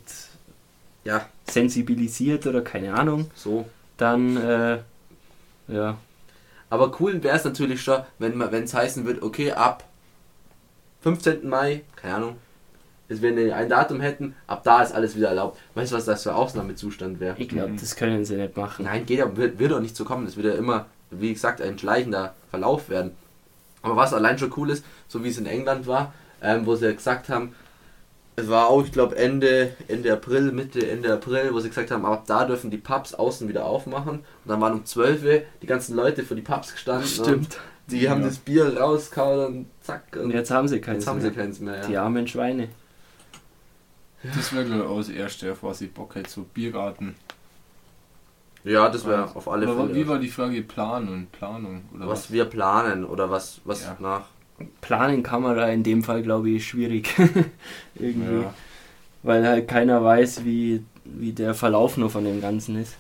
[1.05, 3.31] Ja, sensibilisiert oder keine Ahnung.
[3.35, 3.67] so.
[3.97, 4.79] Dann, äh,
[5.69, 5.97] ja,
[6.69, 9.85] Aber cool wäre es natürlich schon, wenn es heißen wird, okay, ab
[11.01, 11.49] 15.
[11.49, 12.37] Mai, keine Ahnung,
[13.09, 15.59] wenn wir ein Datum hätten, ab da ist alles wieder erlaubt.
[15.75, 17.37] Weißt du, was das für Ausnahmezustand wäre?
[17.39, 17.77] ich glaube, Mhm.
[17.79, 18.85] das können sie nicht machen.
[18.85, 20.27] Nein, geht ja, wird, wird auch nicht so kommen.
[20.27, 23.13] Es wird ja immer, wie gesagt, ein schleichender Verlauf werden.
[23.83, 26.87] Aber was allein schon cool ist, so wie es in England war, ähm, wo sie
[26.87, 27.55] ja gesagt haben,
[28.39, 32.05] es war auch, ich glaube, Ende, Ende April, Mitte, Ende April, wo sie gesagt haben,
[32.05, 34.17] ab da dürfen die Pubs außen wieder aufmachen.
[34.19, 37.07] Und dann waren um 12 Uhr die ganzen Leute vor die Pubs gestanden.
[37.07, 37.59] Stimmt.
[37.87, 38.27] Die haben Ja.
[38.27, 40.03] das Bier rausgehauen und zack.
[40.17, 41.31] Und Und jetzt haben sie keins jetzt haben mehr.
[41.31, 41.87] sie keins mehr.
[41.87, 42.03] Die Ja.
[42.03, 42.69] armen Schweine.
[44.23, 46.31] Das wäre, glaube ich, auch das Erste, auf was ich Bock hätte.
[46.31, 47.15] So Biergarten.
[48.65, 50.09] ja, das wäre auf alle wa- wie Fälle.
[50.09, 51.27] war die Frage Planung?
[51.31, 52.31] Planung oder Was was?
[52.33, 53.97] wir planen oder was, was Ja.
[54.01, 54.25] nach.
[54.81, 57.15] Planen kann man da in dem Fall, glaube ich, schwierig.
[57.95, 58.43] Irgendwie.
[58.43, 58.55] Ja.
[59.23, 62.95] Weil halt keiner weiß, wie, wie der Verlauf nur von dem Ganzen ist.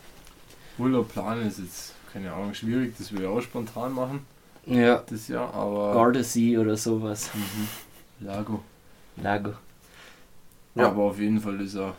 [0.78, 2.94] Urlaub planen ist jetzt, keine Ahnung, schwierig.
[2.98, 4.20] Das will ich auch spontan machen.
[4.66, 5.02] Ja.
[5.08, 5.94] Das Jahr, aber.
[5.94, 7.30] Gardasee oder sowas.
[7.32, 8.26] Mhm.
[8.26, 8.62] Lago.
[9.16, 9.54] Lago.
[10.76, 10.88] Ja.
[10.88, 11.94] Aber auf jeden Fall ist er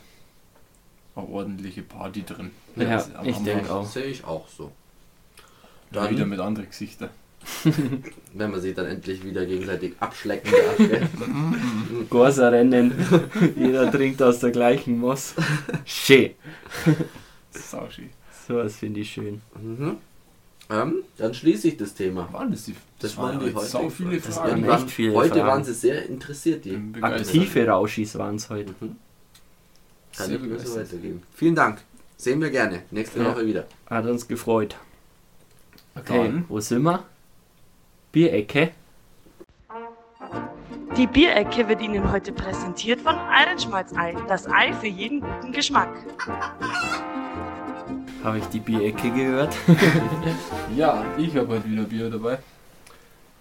[1.15, 2.51] eine ordentliche Party drin.
[2.75, 3.85] Ja, Das am ich denke auch.
[3.87, 4.71] Sehe ich auch so.
[5.91, 7.09] Ja, Dann- wieder mit anderen Gesichtern.
[8.33, 11.09] Wenn man sich dann endlich wieder gegenseitig abschlecken darf.
[12.09, 12.91] Gorsa rennen.
[13.55, 15.33] Jeder trinkt aus der gleichen Moss.
[15.85, 16.31] Schön.
[17.51, 18.09] Sauschi.
[18.47, 19.41] Sowas finde ich schön.
[19.61, 19.97] mhm.
[20.69, 22.27] Ähm, dann schließe ich das Thema.
[22.34, 22.75] Waren das die?
[22.99, 24.49] Das waren die heutigen sau viele Das Fragen.
[24.51, 25.47] waren die waren, echt viele heute Fragen.
[25.47, 26.77] waren sie sehr interessiert, die.
[27.01, 28.73] Aktive Rauschis waren es heute.
[28.80, 28.95] Mhm.
[30.15, 31.23] Kann Sehr ich nur so weitergeben.
[31.36, 31.80] Vielen Dank.
[32.17, 32.82] Sehen wir gerne.
[32.91, 33.25] Nächste Ja.
[33.32, 33.65] Woche wieder.
[33.89, 34.75] Hat uns gefreut.
[35.95, 36.45] Okay, Dann.
[36.49, 37.03] wo sind wir?
[38.12, 38.71] Bierecke.
[40.95, 44.15] Die Bierecke wird Ihnen heute präsentiert von Eirenschmalzei.
[44.27, 45.89] Das Ei für jeden guten Geschmack.
[48.23, 49.56] Habe ich die Bierecke gehört?
[50.75, 52.38] Ja, ich habe heute wieder Bier dabei.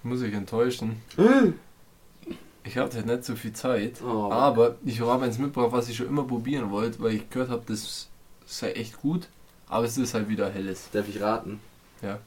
[0.03, 1.03] Muss ich enttäuschen.
[2.65, 4.01] Ich hatte nicht so viel Zeit.
[4.03, 4.31] Oh.
[4.31, 7.63] Aber ich habe eins mitgebracht, was ich schon immer probieren wollte, weil ich gehört habe,
[7.67, 8.09] das
[8.47, 9.29] sei echt gut.
[9.69, 10.89] Aber es ist halt wieder helles.
[10.93, 11.61] Darf ich raten?
[12.01, 12.19] Ja.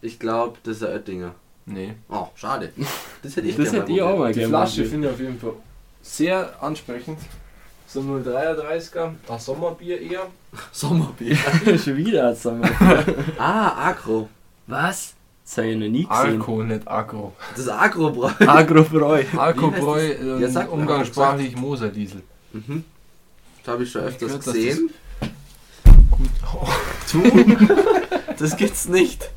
[0.00, 1.34] Ich glaube, das ist ein Oettinger.
[1.66, 1.94] Nee.
[2.08, 2.72] Oh, schade.
[3.22, 5.20] Das hätte ich Das gerne hätte ich auch mal Die gerne Flasche finde ich auf
[5.20, 5.52] jeden Fall
[6.00, 7.18] sehr ansprechend.
[7.92, 10.26] So 0,33er, ein Sommerbier eher.
[10.70, 11.36] Sommerbier.
[11.76, 12.70] Schon wieder hat Sommer.
[13.38, 14.28] ah, Agro.
[14.68, 15.14] Was?
[15.44, 16.40] Das habe ich noch nie gesehen.
[16.40, 17.32] Alko, nicht Agro.
[17.50, 18.30] Das ist Agrobräu.
[18.46, 19.24] Agrobräu.
[19.36, 22.22] Alkobräu, äh, Ja, umgangssprachlich Moserdiesel.
[22.52, 22.84] Mhm.
[23.64, 24.90] Das habe ich schon öfters dass gesehen.
[26.12, 26.30] Gut.
[28.38, 29.30] Das gibt's nicht.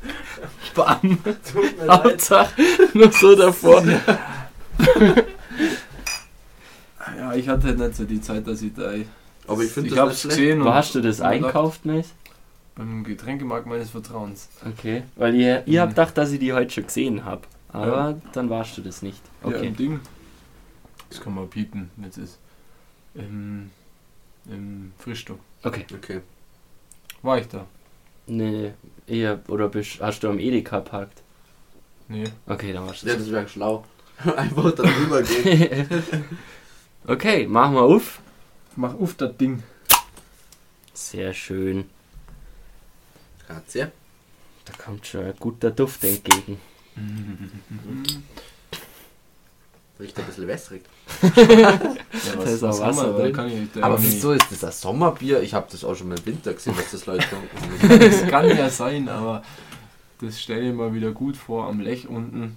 [0.76, 1.18] Bam.
[1.52, 2.54] Tut mir Hauptsache
[2.92, 3.82] nur so davor.
[7.24, 8.92] Ja, Ja, ich hatte nicht so die Zeit, dass ich da.
[9.46, 10.36] Aber ich finde ich das hab's nicht schlecht.
[10.38, 12.12] gesehen Wo hast du das einkauft, Mace?
[12.76, 14.48] Beim Getränkemarkt meines Vertrauens.
[14.66, 15.02] Okay.
[15.16, 15.94] Weil ihr, ihr habt Mhm.
[15.94, 17.42] gedacht, dass ich die heute schon gesehen habe.
[17.68, 19.20] Aber dann warst du das nicht.
[19.42, 19.66] Ja, Okay.
[19.68, 20.00] im Ding.
[21.10, 22.38] Das kann man bieten, jetzt ist.
[23.14, 23.70] Im,
[24.46, 25.38] im Frischstock.
[25.62, 25.84] Okay.
[25.94, 26.20] Okay.
[27.22, 27.64] War ich da?
[28.26, 28.72] Nee,
[29.06, 31.22] eher, oder bist, hast du am Edeka parkt?
[32.08, 32.24] Nee.
[32.46, 33.84] Okay, dann warst du Ja, das wäre schlau.
[34.36, 35.86] Einfach dann rübergehen.
[37.06, 38.20] Okay, machen wir auf.
[38.76, 39.62] Mach auf das Ding.
[40.92, 41.84] Sehr schön.
[43.46, 43.86] Grazie.
[44.64, 46.58] Da kommt schon ein guter Duft entgegen.
[50.00, 50.82] Riecht ein bisschen wässrig.
[51.36, 53.12] Ja, Da ist auch haben Wasser wir?
[53.12, 53.32] Da drin.
[53.32, 55.42] kann ich, da Aber ich- wieso ist das ein Sommerbier?
[55.42, 58.00] Ich habe das auch schon mal im Winter gesehen, dass das Leute trinken.
[58.00, 59.42] Das kann ja sein, aber
[60.20, 62.56] das stelle ich mir wieder gut vor am Lech unten.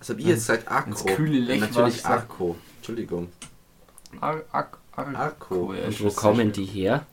[0.00, 0.86] Was habt ihr jetzt gesagt?
[0.88, 1.14] Ins Akko.
[1.14, 2.22] kühle Lech Ja, war's natürlich gesagt.
[2.30, 2.56] Akko.
[2.84, 3.28] Entschuldigung.
[4.20, 5.72] Ar Ar Ar Akko.
[5.72, 7.06] ja, Und wo kommen die her?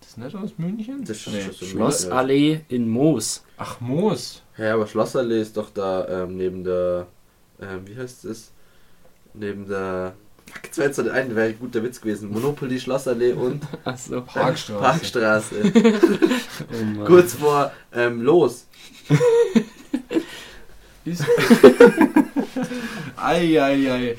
[0.00, 1.04] Das ist nicht aus München?
[1.04, 1.40] Das ist nee.
[1.40, 3.44] schon so Schlossallee in Moos.
[3.58, 4.42] Ach, Moos.
[4.58, 7.06] Ja, aber Schlossallee ist doch da ähm, neben der.
[7.60, 8.50] Ähm, wie heißt es?
[9.34, 10.14] Neben der.
[10.52, 12.32] Fuck, jetzt wäre jetzt so ein wäre ein guter Witz gewesen.
[12.32, 14.22] Monopoly, Schlossallee und Achso.
[14.22, 14.80] Parkstraße.
[14.82, 15.54] Parkstraße.
[16.72, 17.06] Oh Mann.
[17.06, 18.66] Kurz vor ähm, Los.
[23.16, 24.16] Eieiei.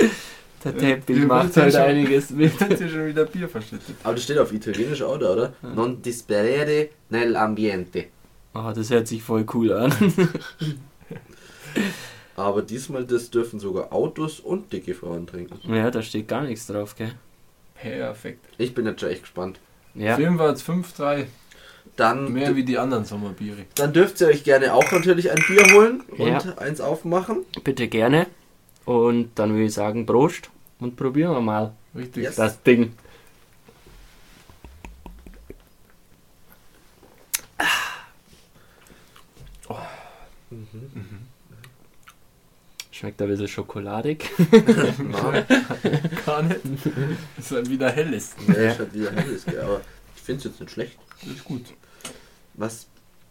[0.73, 2.51] Der Teppich Wir macht halt schon- einiges mit.
[2.51, 3.95] Jetzt hat hier schon wieder Bier verschüttet.
[4.03, 5.33] Aber das steht auf Italienisch, oder?
[5.33, 5.53] oder?
[5.61, 8.05] Non disperere nell'ambiente.
[8.53, 9.93] Oh, das hört sich voll cool an.
[12.35, 15.59] Aber diesmal das dürfen sogar Autos und dicke Frauen trinken.
[15.73, 17.13] Ja, da steht gar nichts drauf, gell?
[17.75, 18.45] Perfekt.
[18.57, 19.59] Ich bin jetzt schon echt gespannt.
[19.95, 20.15] Ja.
[20.15, 21.25] Film war jetzt 5-3.
[21.95, 23.65] Dann, Mehr wie die anderen Sommerbiere.
[23.73, 26.39] dann dürft ihr euch gerne auch natürlich ein Bier holen und Ja.
[26.57, 27.37] eins aufmachen.
[27.63, 28.27] Bitte gerne.
[28.85, 32.23] Und dann würde ich sagen, Prost und probieren wir mal Richtig.
[32.23, 32.35] Yes.
[32.35, 32.93] das Ding.
[42.91, 44.29] Schmeckt ein bisschen schokoladig.
[44.51, 45.41] Ja,
[46.25, 46.59] Gar nicht.
[47.35, 48.35] Das ist halt wieder helles.
[48.47, 48.53] ja.
[48.53, 49.81] ist halt wieder helles, aber
[50.15, 50.97] ich finde es jetzt nicht schlecht.
[51.21, 51.65] Das ist gut.
[52.55, 52.87] Was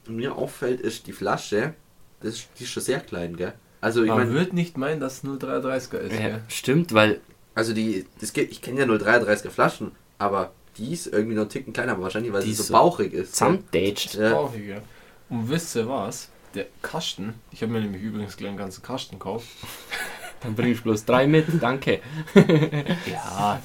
[0.06, 1.74] mir auffällt, ist die Flasche,
[2.20, 3.54] das ist, die ist schon sehr klein, gell?
[3.80, 6.12] Also ich Man wird nicht meinen, dass es 0,330er ist.
[6.12, 6.42] Ja, gell?
[6.48, 7.20] stimmt, weil
[7.56, 11.50] also die, das geht, ich kenne ja 0,33er Flaschen, aber die ist irgendwie noch einen
[11.50, 13.32] Ticken kleiner, aber wahrscheinlich, weil Die sie so so bauchig ist.
[13.32, 14.14] zusammendätscht.
[14.14, 14.30] Ja.
[14.34, 14.76] Bauchig, ja.
[15.30, 16.28] Und wisst ihr was?
[16.54, 19.48] Der Kasten, ich habe mir nämlich übrigens gleich einen ganzen Kasten gekauft.
[20.42, 22.00] Dann bringst du bloß drei mit, danke.
[23.10, 23.60] Ja,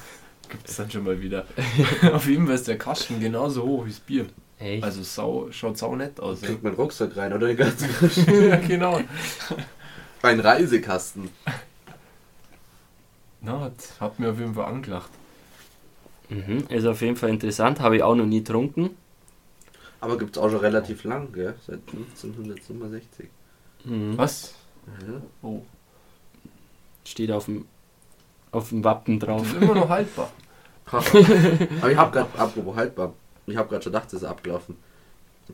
[0.48, 1.46] gibt es dann schon mal wieder.
[2.12, 4.26] Auf jeden Fall ist der Kasten genauso hoch wie das Bier.
[4.58, 4.82] Echt?
[4.82, 6.40] Also sau, schaut sau nett aus.
[6.40, 6.48] Ja.
[6.48, 7.48] Kriegt mein Rucksack rein, oder?
[7.48, 7.88] Den ganzen
[8.48, 9.00] ja, genau.
[10.22, 11.30] Ein Reisekasten.
[13.42, 15.10] Na, hat, hat mir auf jeden Fall angelacht.
[16.28, 18.90] Mhm, ist auf jeden Fall interessant, habe ich auch noch nie getrunken.
[20.00, 21.54] Aber gibt es auch schon relativ lang, gell?
[21.66, 23.28] Seit 1567.
[23.84, 24.16] Mhm.
[24.16, 24.54] Was?
[25.06, 25.20] Ja.
[25.42, 25.62] Oh,
[27.04, 27.66] Steht auf dem,
[28.52, 29.46] auf dem Wappen das drauf.
[29.46, 30.30] ist immer noch haltbar.
[30.86, 33.12] Aber ich habe gerade, apropos haltbar,
[33.46, 34.76] ich habe gerade schon gedacht, das ist abgelaufen.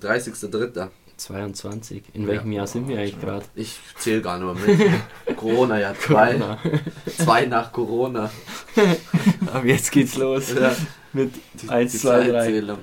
[0.01, 0.89] 30.03.
[1.19, 2.05] 22.
[2.15, 3.45] In welchem Jahr sind wir eigentlich gerade?
[3.55, 5.37] Ich zähle gar nicht mehr mit.
[5.37, 6.35] Corona, ja, zwei.
[6.35, 6.59] Corona.
[7.19, 8.31] Zwei nach Corona.
[9.53, 10.55] Aber jetzt geht's los.
[10.55, 10.75] Ja.
[11.13, 12.33] Mit Die, 1, die 2, 3.
[12.33, 12.79] Zeitzählung.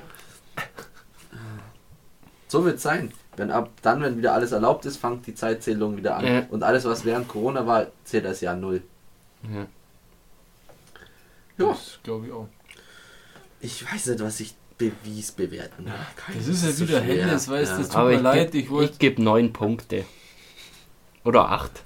[2.48, 3.12] So wird es sein.
[3.38, 6.26] Wenn ab dann, wenn wieder alles erlaubt ist, fängt die Zeitzählung wieder an.
[6.26, 6.46] Ja.
[6.50, 8.82] Und alles, was während Corona war, zählt das Jahr null.
[9.52, 9.66] Ja.
[11.58, 11.70] Ja.
[11.70, 12.48] Das glaube ich auch.
[13.62, 15.86] Ich weiß nicht, was ich Bewies bewerten.
[15.86, 16.36] kann.
[16.38, 17.26] Das ist ja so wieder schwer.
[17.26, 17.80] helles, weißt du, Ja.
[17.80, 18.94] das tut Aber mir ich leid, geb- ich wollte.
[18.94, 20.06] Ich gebe 9 Punkte.
[21.24, 21.84] Oder 8.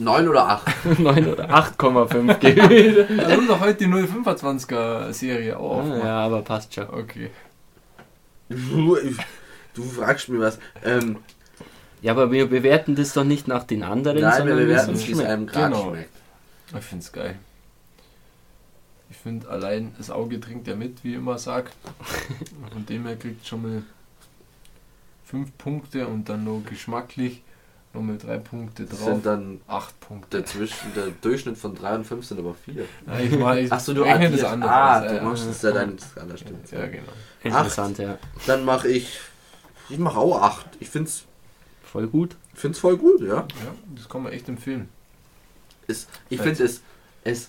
[0.00, 0.68] Neun oder acht?
[1.00, 2.96] 9 oder 8,5 gebe ich.
[3.18, 6.00] Warum doch heute die 025er Serie auch Ah, aufmachen?
[6.06, 6.88] ja, aber passt schon.
[6.88, 7.30] Okay.
[8.48, 8.96] Du,
[9.74, 10.58] du fragst mir was.
[10.84, 11.16] Ähm,
[12.00, 15.08] Ja, aber wir bewerten das doch nicht nach den anderen, nein, wir sondern bewerten es
[15.08, 15.88] wie es einem gerade Genau.
[15.90, 16.10] schmeckt.
[16.78, 17.34] Ich finde es geil.
[19.10, 21.70] Ich finde allein das Auge trinkt ja mit, wie ich immer sag.
[22.72, 23.82] Von dem her kriegt schon mal
[25.24, 27.42] 5 Punkte und dann noch geschmacklich
[27.94, 29.08] nochmal 3 Punkte Das drauf.
[29.08, 30.40] sind dann 8 Punkte.
[30.40, 32.84] dazwischen, der Durchschnitt von 3 und 5 sind aber 4.
[33.06, 34.70] Ja, ich mach, ich Achso, du rechne das anders.
[34.70, 36.70] Ah, du ja, machst es ja Skala, stimmt.
[36.70, 37.12] Ja, genau.
[37.42, 38.18] Interessant, ja.
[38.46, 39.18] Dann mache ich,
[39.88, 40.66] ich mache auch 8.
[40.80, 41.24] Ich finde es
[41.82, 42.36] Voll gut.
[42.54, 43.36] find's voll gut, ja.
[43.36, 43.46] Ja,
[43.96, 44.88] das kann man echt empfehlen.
[45.86, 46.82] Es, ich finde es,
[47.24, 47.48] es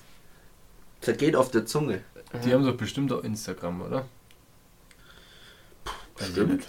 [1.02, 2.02] zergeht auf der Zunge.
[2.46, 4.06] Die haben doch bestimmt auch Instagram, oder?
[6.20, 6.68] Ich Stimmt.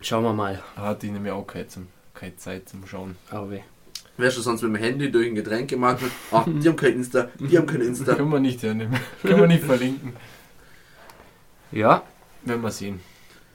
[0.00, 0.62] Schauen wir mal.
[0.76, 3.16] Da hat die nämlich auch keine, zum, keine Zeit zum Schauen.
[3.30, 3.52] Aber
[4.16, 7.28] Wärst du sonst mit dem Handy durch ein Getränkemarkt mit, ah, die haben kein Insta,
[7.38, 8.14] die haben kein Insta.
[8.14, 9.00] Können wir nicht hernehmen.
[9.22, 10.14] Können wir nicht verlinken.
[11.72, 12.02] Ja,
[12.42, 13.00] Werden wir sehen.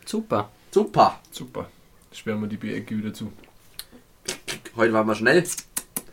[0.05, 0.49] super.
[0.71, 1.21] Super.
[1.31, 1.69] Super.
[2.11, 3.31] Sperren wir die Bierecke wieder zu.
[4.75, 5.43] Heute waren wir schnell.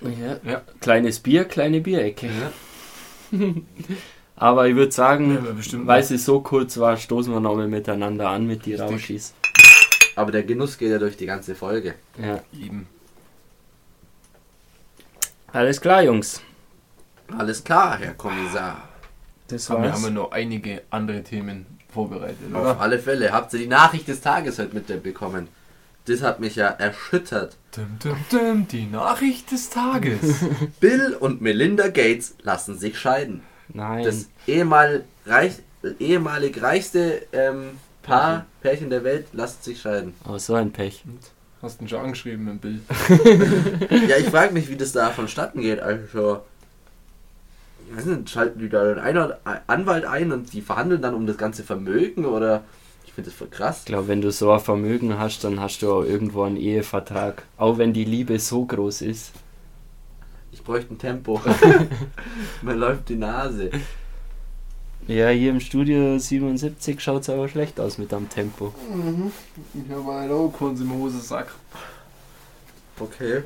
[0.01, 0.39] Ja.
[0.45, 0.63] Ja.
[0.81, 2.29] Kleines Bier, kleine Bierecke.
[4.37, 8.47] Aber ich würde sagen, bestimmt weil sie so kurz war, stoßen wir nochmal miteinander an
[8.47, 8.75] mit die.
[8.75, 9.35] Rauschis.
[10.17, 11.95] Aber der Genuss geht ja durch die ganze Folge.
[12.21, 12.41] Ja.
[12.53, 12.87] Eben.
[15.53, 16.43] Alles klar, Jungs.
[17.37, 18.89] Alles klar, Herr Kommissar.
[19.49, 19.99] Das Aber wir war's.
[19.99, 22.81] haben ja noch einige andere Themen vorbereitet, Auf oder?
[22.81, 23.33] alle Fälle.
[23.33, 25.49] Habt ihr die Nachricht des Tages heute mitbekommen?
[26.07, 27.57] Das hat mich ja erschüttert.
[27.77, 30.21] Dum, dum, dum, die Nachricht des Tages.
[30.81, 33.43] Bill und Melinda Gates lassen sich scheiden.
[33.69, 34.05] Nein.
[34.05, 35.55] Das ehemal reich,
[36.01, 40.13] ehemalig reichste ähm, Paar, Pärchen der Welt, lassen sich scheiden.
[40.25, 41.05] Aber so ein Pech.
[41.63, 42.81] Hast du ihn schon angeschrieben im Bild?
[44.09, 45.79] Ja, ich frage mich, wie das da vonstatten geht.
[45.79, 46.43] Also,
[47.89, 49.35] ich weiß nicht, schalten die da einen
[49.69, 52.65] Anwalt ein und die verhandeln dann um das ganze Vermögen oder?
[53.13, 53.81] Ich finde das voll krass.
[53.81, 57.43] Ich glaube, wenn du so ein Vermögen hast, dann hast du auch irgendwo einen Ehevertrag.
[57.59, 59.33] Auch wenn die Liebe so groß ist.
[60.51, 61.39] Ich bräuchte ein Tempo.
[62.63, 63.71] Mir läuft die Nase.
[65.07, 68.73] Ja, hier im Studio 77 schaut es aber schlecht aus mit am Tempo.
[69.75, 71.53] Ich habe einen Augenkunz im Hosensack.
[72.99, 73.43] Okay.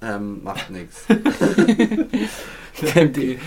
[0.00, 1.04] Ähm, macht nichts.
[2.76, 3.38] Kennt ihr?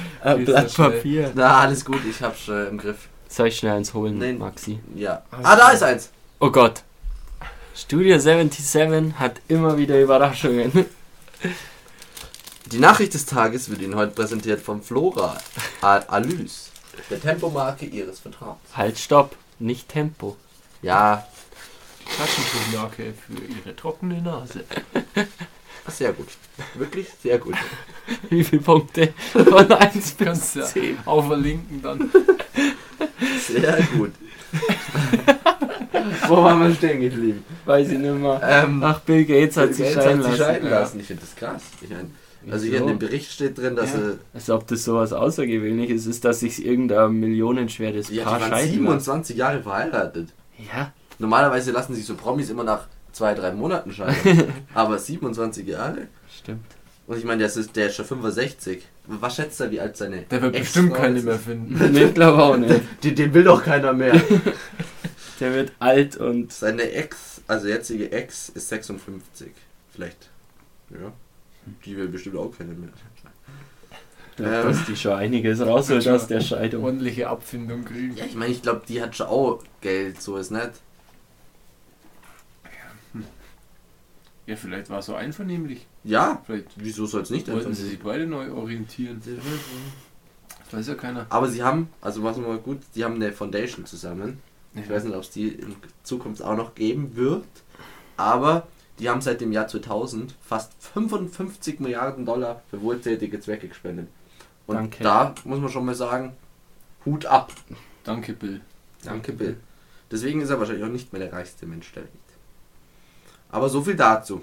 [0.43, 0.75] Blatt.
[0.75, 1.31] Papier.
[1.35, 3.07] Na, alles gut, ich hab's äh, im Griff.
[3.29, 4.37] Soll ich schnell eins holen, Nein.
[4.39, 4.79] Maxi?
[4.95, 5.21] Ja.
[5.31, 6.09] Ah, da ist eins.
[6.39, 6.83] Oh Gott.
[7.75, 10.85] Studio 77 hat immer wieder Überraschungen.
[12.65, 15.37] Die Nachricht des Tages wird Ihnen heute präsentiert von Flora
[15.81, 16.71] Al- Alys,
[17.09, 18.59] der Tempomarke Ihres Vertrauens.
[18.75, 19.35] Halt, stopp.
[19.59, 20.35] Nicht Tempo.
[20.81, 21.25] Ja,
[22.17, 24.63] Taschentuchmarke für ihre trockene Nase.
[25.87, 26.27] sehr gut.
[26.75, 27.55] Wirklich sehr gut.
[28.29, 29.13] Wie viele Punkte?
[29.33, 30.97] Von 1 bis Kannst du 10.
[31.05, 32.11] auch verlinken dann.
[33.51, 34.11] Sehr gut.
[36.27, 37.43] Wo waren wir stehen geblieben?
[37.65, 38.39] Weiß ich nicht mehr.
[38.43, 40.37] Ähm, Ach, Bill Gates hat sich Gates scheiden hat lassen.
[40.37, 40.79] scheiden Ja.
[40.79, 40.99] lassen.
[40.99, 41.61] Ich finde das krass.
[41.81, 42.11] Ich mein,
[42.51, 43.99] also hier in dem Bericht steht drin, dass Ja.
[43.99, 48.49] er Als ob das sowas Außergewöhnliches ist, dass sich irgendein millionenschweres ja, Paar die waren
[48.51, 48.75] scheiden lässt.
[49.05, 50.29] 27 Jahre verheiratet.
[50.73, 54.45] Ja, Normalerweise lassen sich so Promis immer nach zwei, drei Monaten scheiden.
[54.73, 56.07] Aber 27 Jahre?
[56.37, 56.63] stimmt.
[57.07, 58.83] Und ich meine, der ist, der ist schon 65.
[59.11, 61.25] Was schätzt er, wie alt seine Der wird bestimmt keine ist?
[61.25, 61.91] mehr finden.
[61.93, 62.81] Nee, glaube auch nicht.
[63.03, 64.21] Den, den will doch keiner mehr.
[65.39, 69.51] Der wird alt und Seine Ex, also jetzige Ex, ist 56.
[69.93, 70.29] Vielleicht.
[70.89, 71.13] Ja.
[71.85, 72.89] Die will bestimmt auch keiner mehr.
[74.35, 76.83] da dass die schon einiges rausholt aus der Scheidung.
[76.83, 78.15] Ordentliche Abfindung kriegen.
[78.17, 80.71] Ja, ich meine, ich glaube, die hat schon auch Geld, so ist nicht.
[84.49, 85.85] Ja, vielleicht war es so einvernehmlich.
[86.03, 89.21] Ja, Vielleicht wieso soll es nicht wollten sie sich beide neu orientieren.
[89.23, 91.27] Das weiß ja keiner.
[91.29, 94.39] Aber sie haben, also was mal gut, die haben eine Foundation zusammen.
[94.73, 97.45] Ich weiß nicht, ob es die in Zukunft auch noch geben wird.
[98.17, 104.07] Aber die haben seit dem Jahr 2000 fast 55 Milliarden Dollar für wohltätige Zwecke gespendet.
[104.65, 105.03] Und Danke.
[105.03, 106.33] da muss man schon mal sagen,
[107.05, 107.53] Hut ab.
[108.03, 108.61] Danke, Bill.
[109.03, 109.57] Danke, Bill.
[110.09, 112.28] Deswegen ist er wahrscheinlich auch nicht mehr der reichste Mensch der Welt.
[113.51, 114.41] Aber so viel dazu.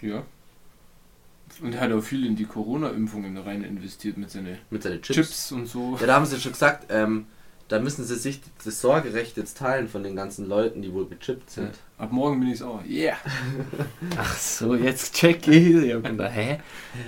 [0.00, 0.22] Ja.
[1.62, 5.16] Und er hat auch viel in die Corona-Impfungen rein investiert mit seinen Mit seinen Chips,
[5.16, 5.52] Chips.
[5.52, 5.96] und so.
[6.00, 7.26] Ja, da haben sie schon gesagt, ähm,
[7.68, 11.50] da müssen sie sich das Sorgerecht jetzt teilen von den ganzen Leuten, die wohl gechippt
[11.50, 11.70] sind.
[11.98, 12.82] Ab morgen bin ich auch.
[12.84, 13.16] Yeah!
[14.16, 15.70] Ach so, jetzt check ich.
[15.70, 16.58] Ich hab gedacht, hä?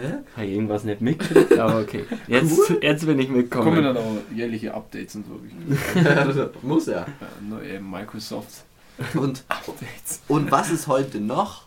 [0.00, 0.12] Hä?
[0.36, 1.58] Habe ich irgendwas nicht mitgekriegt?
[1.58, 2.04] Aber okay.
[2.28, 3.82] Jetzt, jetzt bin ich Kommen mitgekommen.
[3.82, 6.00] dann auch jährliche Updates und so.
[6.04, 6.62] hab.
[6.62, 7.06] Muss ja.
[7.06, 7.06] Ja,
[7.40, 8.64] neue Microsoft
[9.14, 9.44] Und,
[10.28, 11.62] und was ist heute noch?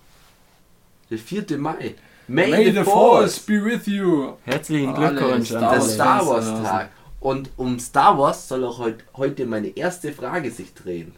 [1.10, 1.58] Der 4.
[1.58, 1.96] Mai.
[2.28, 4.34] May, May the Force be with you!
[4.44, 5.82] Herzlichen Alle Glückwunsch an alle.
[5.82, 6.90] Star Wars Tag.
[7.20, 11.14] Und um Star Wars soll auch heut, heute meine erste Frage sich drehen.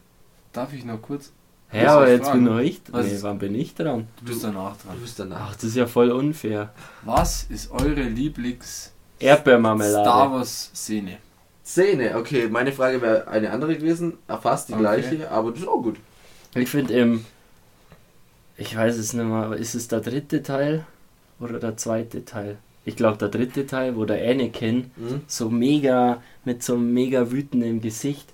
[0.52, 1.32] Darf ich noch kurz?
[1.70, 2.44] Hä, aber jetzt fragen?
[2.46, 2.82] bin nur ich.
[2.92, 4.08] Was Nee, ist- wann bin ich dran?
[4.20, 4.96] Du bist danach dran.
[4.96, 5.50] Du bist danach.
[5.50, 6.74] Ach, das ist ja voll unfair.
[7.04, 10.04] Was ist eure Lieblings Erdbeermarmelade.
[10.04, 11.18] Star Wars Szene?
[11.68, 14.82] Szene, okay, meine Frage wäre eine andere gewesen, äh, fast die Okay.
[14.84, 15.98] gleiche, aber das ist auch gut.
[16.56, 17.26] Ich finde im.
[18.58, 20.86] Ich weiß es nicht mehr, aber ist es der dritte Teil
[21.40, 22.58] oder der zweite Teil?
[22.86, 25.22] Ich glaube der dritte Teil, wo der Anakin Mhm.
[25.28, 28.30] so mega mit so einem mega wütenden Gesicht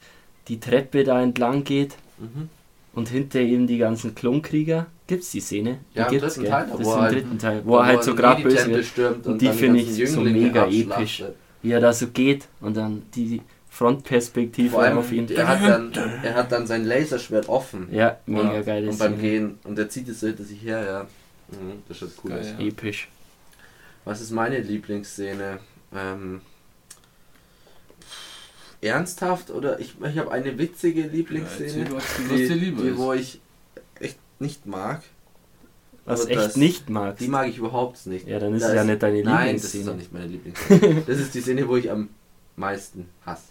[0.47, 2.49] die Treppe da entlang geht Mhm.
[2.93, 4.85] und hinter ihm die ganzen Klonkrieger.
[5.07, 5.79] Gibt's die Szene?
[5.93, 6.51] Die Ja, im gibt's, dritten gell?
[6.51, 8.67] Teil, Das wo ist er im halt- dritten Teil, wo er halt so gerade böse
[8.69, 8.99] wird.
[9.17, 11.23] Und und, die finde ich so mega episch.
[11.63, 15.27] Wie er da so geht und dann die Frontperspektive Vor allem, auf ihn.
[15.29, 15.91] er hat, dann,
[16.23, 17.87] er hat dann sein Laserschwert offen.
[17.91, 19.21] Ja, mega ja, geile Und beim Szene.
[19.29, 19.59] Gehen.
[19.63, 21.07] Und er zieht es so hinter sich her, ja.
[21.57, 22.47] Mhm, das schaut cool Geil, aus.
[22.59, 22.67] ja.
[22.67, 23.07] Episch.
[24.05, 25.59] Was ist meine Lieblingsszene?
[25.95, 26.41] Ähm,
[28.81, 32.97] ernsthaft oder ich, ich habe eine witzige Ja, Lieblingsszene, was, was die, die ist.
[32.97, 33.39] wo ich
[33.99, 35.01] echt nicht mag.
[36.05, 37.21] Was echt das- nicht magst.
[37.21, 38.27] Die mag ich überhaupt nicht.
[38.27, 39.85] Ja, dann ist es ja nicht deine Nein, das ist Lieblingsszene.
[39.85, 41.01] doch nicht meine Lieblingsszene.
[41.07, 42.09] das ist die Szene, wo ich am
[42.57, 43.43] meisten hasse.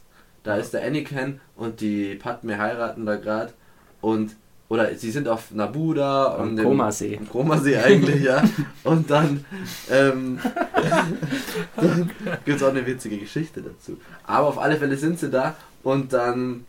[0.43, 3.53] Da ist der Anakin und die Padme heiraten da gerade
[4.01, 4.35] und
[4.69, 7.15] oder sie sind auf Naboo da Am und im- Komasee.
[7.15, 8.43] Im Komasee eigentlich, ja.
[8.85, 9.45] Und dann,
[9.91, 10.39] ähm,
[11.77, 12.11] dann
[12.45, 13.99] gibt es auch eine witzige Geschichte dazu.
[14.25, 16.65] Aber auf alle Fälle sind sie da und dann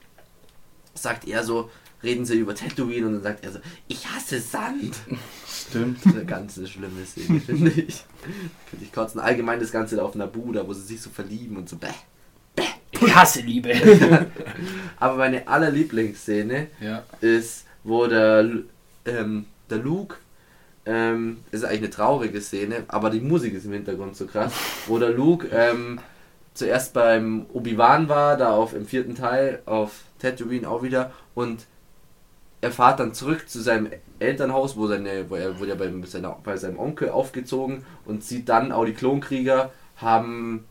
[0.94, 1.70] sagt er so,
[2.04, 4.96] reden sie über Tatooine und dann sagt er so, ich hasse Sand.
[5.70, 5.98] Stimmt.
[6.00, 8.06] Das ist eine ganz schlimme Szene, finde ich.
[8.70, 9.20] Könnte ich kotzen.
[9.20, 11.78] Allgemein das Ganze da auf Naboo, da wo sie sich so verlieben und so.
[11.78, 11.90] Bäh.
[12.92, 13.74] Ich hasse Liebe.
[15.00, 18.50] Aber meine allerlieblingsszene Ja, ist, wo der,
[19.06, 20.16] ähm, der Luke,
[20.86, 24.52] ähm, ist eigentlich eine traurige Szene, aber die Musik ist im Hintergrund so krass,
[24.88, 26.00] wo der Luke ähm,
[26.54, 31.66] zuerst beim Obi-Wan war, da auf im vierten Teil, auf Tatooine auch wieder, und
[32.64, 36.38] er fährt dann zurück zu seinem Elternhaus, wo seine, wo er wurde ja beim, seiner,
[36.44, 40.64] bei seinem Onkel aufgezogen und sieht dann auch die Klonkrieger haben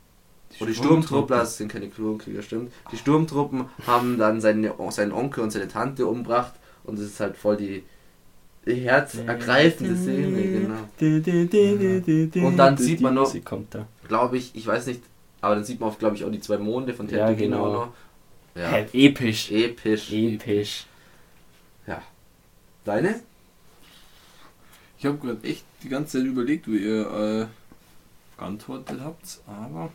[0.59, 2.73] oder die Sturmtruppler, das sind keine Klonkrieger, stimmt.
[2.91, 7.37] Die Sturmtruppen haben dann seine, seinen Onkel und seine Tante umgebracht und es ist halt
[7.37, 7.83] voll die,
[8.65, 12.49] die herzergreifende Szene, genau.
[12.49, 13.35] Und dann sieht man noch-.
[14.09, 15.03] Glaube ich, ich weiß nicht,
[15.43, 17.93] aber dann sieht man auch, glaube ich, auch die zwei Monde von Ja, Tatooine genau.
[18.55, 19.51] Ja, Hä, episch.
[19.51, 20.11] episch.
[20.11, 20.87] Episch.
[22.85, 22.95] Ja.
[22.95, 23.21] Deine?
[24.99, 29.91] ich habe gerade echt die ganze Zeit überlegt, wie ihr äh, geantwortet habt, aber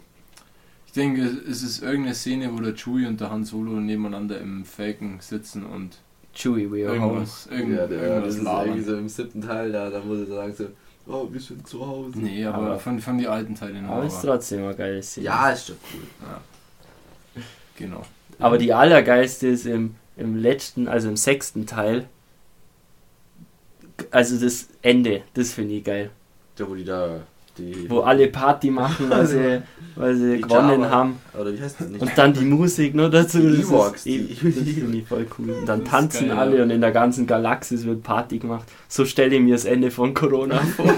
[0.86, 4.66] ich denke, es ist irgendeine Szene, wo der Chewie und der Han Solo nebeneinander im
[4.66, 5.98] Falcon sitzen und
[6.34, 7.06] Chewie, we are home.
[7.14, 8.84] irgendwas, irgend, ja, der, das irgendwas ist irgendwie labern.
[8.86, 10.66] so im siebten Teil, da, da muss er sagen so,
[11.12, 12.20] oh, wir sind zu Hause.
[12.20, 13.94] Nee, aber, Aber- von, von die alten Teilen noch.
[13.94, 15.26] Aber ist trotzdem eine geile Szene.
[15.28, 17.42] Ja, ist schon cool.
[17.78, 18.04] genau.
[18.40, 22.10] Aber die allergeilste ist im, im letzten, also im sechsten Teil.
[24.12, 26.10] Also das Ende, das finde ich geil.
[26.56, 27.22] Da, wo die da,
[27.58, 29.62] die, Wo alle Party machen, weil sie,
[29.96, 30.90] weil sie gewonnen Java.
[30.92, 31.20] haben.
[31.40, 32.02] oder wie heißt das nicht?
[32.02, 33.40] Und dann die Musik noch dazu.
[33.40, 35.50] Die das eh- die- das finde ich voll cool.
[35.60, 36.64] Und dann tanzen geil, alle ja.
[36.64, 38.68] und in der ganzen Galaxis wird Party gemacht.
[38.88, 40.94] So stelle ich mir das Ende von Corona vor.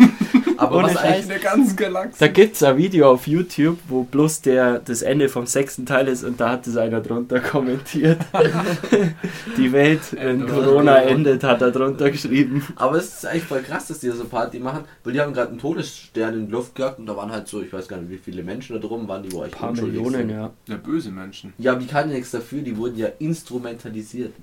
[0.60, 2.20] Aber ohne was eigentlich, In der ganzen Galaxie.
[2.20, 6.08] Da gibt es ein Video auf YouTube, wo bloß der, das Ende vom sechsten Teil
[6.08, 8.20] ist und da hat es einer drunter kommentiert.
[9.58, 12.66] die Welt, wenn Ende Corona endet, hat er drunter geschrieben.
[12.76, 15.50] aber es ist eigentlich voll krass, dass die so Party machen, weil die haben gerade
[15.50, 18.10] einen Todesstern in die Luft gejagt und da waren halt so, ich weiß gar nicht,
[18.12, 20.30] wie viele Menschen da drum waren, die wo Ein echt paar Millionen, sind.
[20.30, 20.52] ja.
[20.68, 21.54] Ja, böse Menschen.
[21.58, 24.34] Ja, aber die kann ja nichts dafür, die wurden ja instrumentalisiert.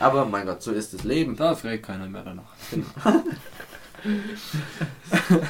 [0.00, 1.34] Aber mein Gott, so ist das Leben.
[1.34, 2.44] Da fragt keiner mehr danach.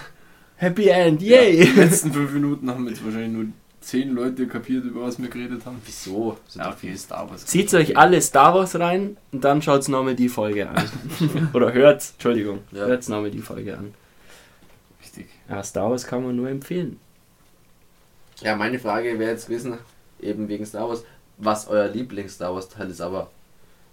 [0.57, 1.65] Happy End, Ja, yay!
[1.67, 3.47] die letzten fünf Minuten haben jetzt wahrscheinlich nur
[3.81, 5.81] zehn Leute kapiert, über was wir geredet haben.
[5.85, 6.37] Wieso?
[6.49, 7.47] Sind Ja, okay, Star Wars.
[7.47, 10.85] Zieht euch alle Star Wars rein und dann schaut nochmal die Folge an.
[11.55, 12.87] Oder hört, Entschuldigung, Ja.
[12.87, 13.95] hört nochmal die Folge an.
[15.01, 15.29] Richtig.
[15.49, 16.99] Ja, Star Wars kann man nur empfehlen.
[18.41, 19.79] Ja, meine Frage wäre jetzt gewesen,
[20.21, 21.05] eben wegen Star Wars,
[21.39, 23.31] was euer Lieblings-Star Wars-Teil ist, aber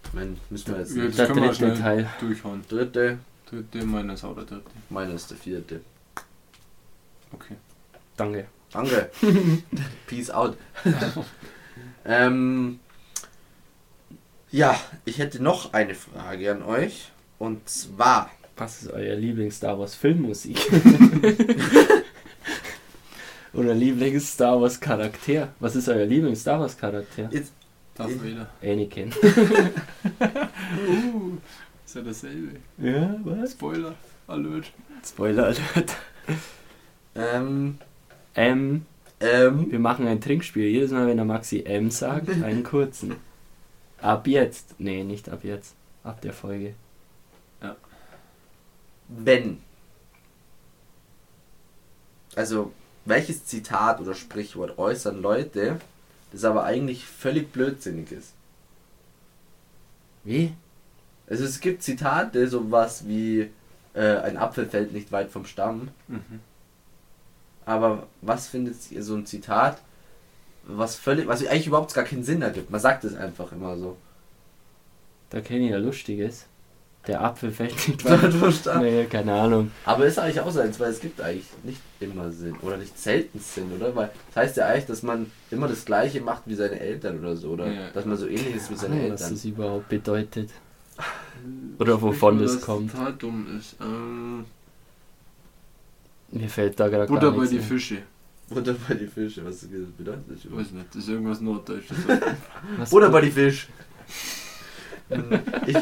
[0.04, 1.18] ich meine, müssen wir jetzt Ja, nicht.
[1.18, 2.10] Der dritte Teil.
[2.20, 2.64] durchhauen.
[2.68, 4.64] Dritte, Dritte, meiner ist auch der dritte.
[4.90, 5.82] meiner ist der vierte.
[7.32, 7.56] Okay.
[8.18, 8.48] Danke.
[8.72, 9.10] Danke.
[10.08, 10.58] Peace out.
[12.06, 12.80] ähm,
[14.52, 17.12] ja, ich hätte noch eine Frage an euch.
[17.38, 20.58] Und zwar, Was ist euer Lieblings-Star Wars Filmmusik?
[23.54, 25.50] Oder Lieblings-Star Wars Charakter?
[25.60, 27.30] Was ist euer Lieblings-Star Wars Charakter?
[27.32, 27.52] jetzt,
[27.96, 28.50] Darth Ich- Vader.
[28.62, 29.12] Anakin.
[30.88, 31.38] Uh,
[31.96, 32.60] ist ja dasselbe.
[32.78, 33.52] Ja, was?
[33.52, 33.96] Spoiler.
[34.28, 34.72] Alert.
[35.06, 35.96] Spoiler Alert.
[37.16, 37.78] ähm,
[38.36, 38.86] Ähm,
[39.22, 40.68] ähm, wir machen ein Trinkspiel.
[40.68, 43.16] Jedes Mal, wenn der Maxi M sagt, einen kurzen.
[44.02, 44.76] Ab jetzt.
[44.78, 45.74] Nee, nicht ab jetzt.
[46.04, 46.76] Ab der Folge.
[49.08, 49.60] wenn.
[52.36, 52.74] Also,
[53.06, 55.80] welches Zitat oder Sprichwort äußern Leute,
[56.34, 58.34] das aber eigentlich völlig blödsinnig ist?
[60.26, 60.54] Wie?
[61.30, 63.50] Also es gibt Zitate, sowas wie
[63.94, 65.90] äh, ein Apfel fällt nicht weit vom Stamm.
[66.08, 66.40] Mhm.
[67.66, 69.80] Aber was findet ihr so ein Zitat,
[70.64, 72.70] was völlig, was eigentlich überhaupt gar keinen Sinn ergibt?
[72.70, 73.98] Man sagt es einfach immer so.
[75.32, 76.46] Da kenne ich ja Lustiges.
[77.08, 78.82] Der Apfel fällt nicht Weit vom Stamm.
[78.82, 79.72] Nee, keine Ahnung.
[79.86, 82.98] Aber ist eigentlich auch so eins, weil es gibt eigentlich nicht immer Sinn oder nicht
[82.98, 83.96] selten Sinn, oder?
[83.96, 87.36] Weil das heißt ja eigentlich, dass man immer das Gleiche macht wie seine Eltern oder
[87.36, 87.72] so, oder?
[87.72, 87.90] Ja.
[87.94, 89.36] Dass man so ähnlich ist wie seine Ahnung, was Eltern.
[89.36, 90.50] das überhaupt bedeutet.
[91.80, 92.92] Oder wovon das kommt.
[92.92, 93.76] total dumm ist.
[93.82, 94.46] Ähm,
[96.32, 97.64] Mir fällt da gerade Butter gar bei nichts die ein.
[97.64, 97.98] Fische.
[98.50, 101.98] Butter bei die Fische, was das bedeutet das Ich weiß nicht, das ist irgendwas Norddeutsches.
[102.78, 103.68] Was Butter bei die Fisch.
[105.10, 105.78] Ähm, ich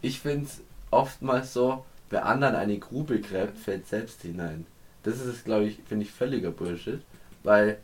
[0.00, 0.60] ich finde es
[0.90, 4.66] oftmals so, wer anderen eine Grube gräbt, fällt selbst hinein.
[5.02, 7.00] Das ist, glaube ich, finde ich völliger Bullshit.
[7.42, 7.78] Weil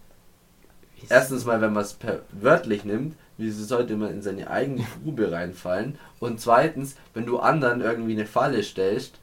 [1.08, 1.96] erstens mal, wenn man es
[2.32, 5.98] wörtlich nimmt, wieso sollte man in seine eigene Grube reinfallen?
[6.20, 9.14] Und zweitens, wenn du anderen irgendwie eine Falle stellst,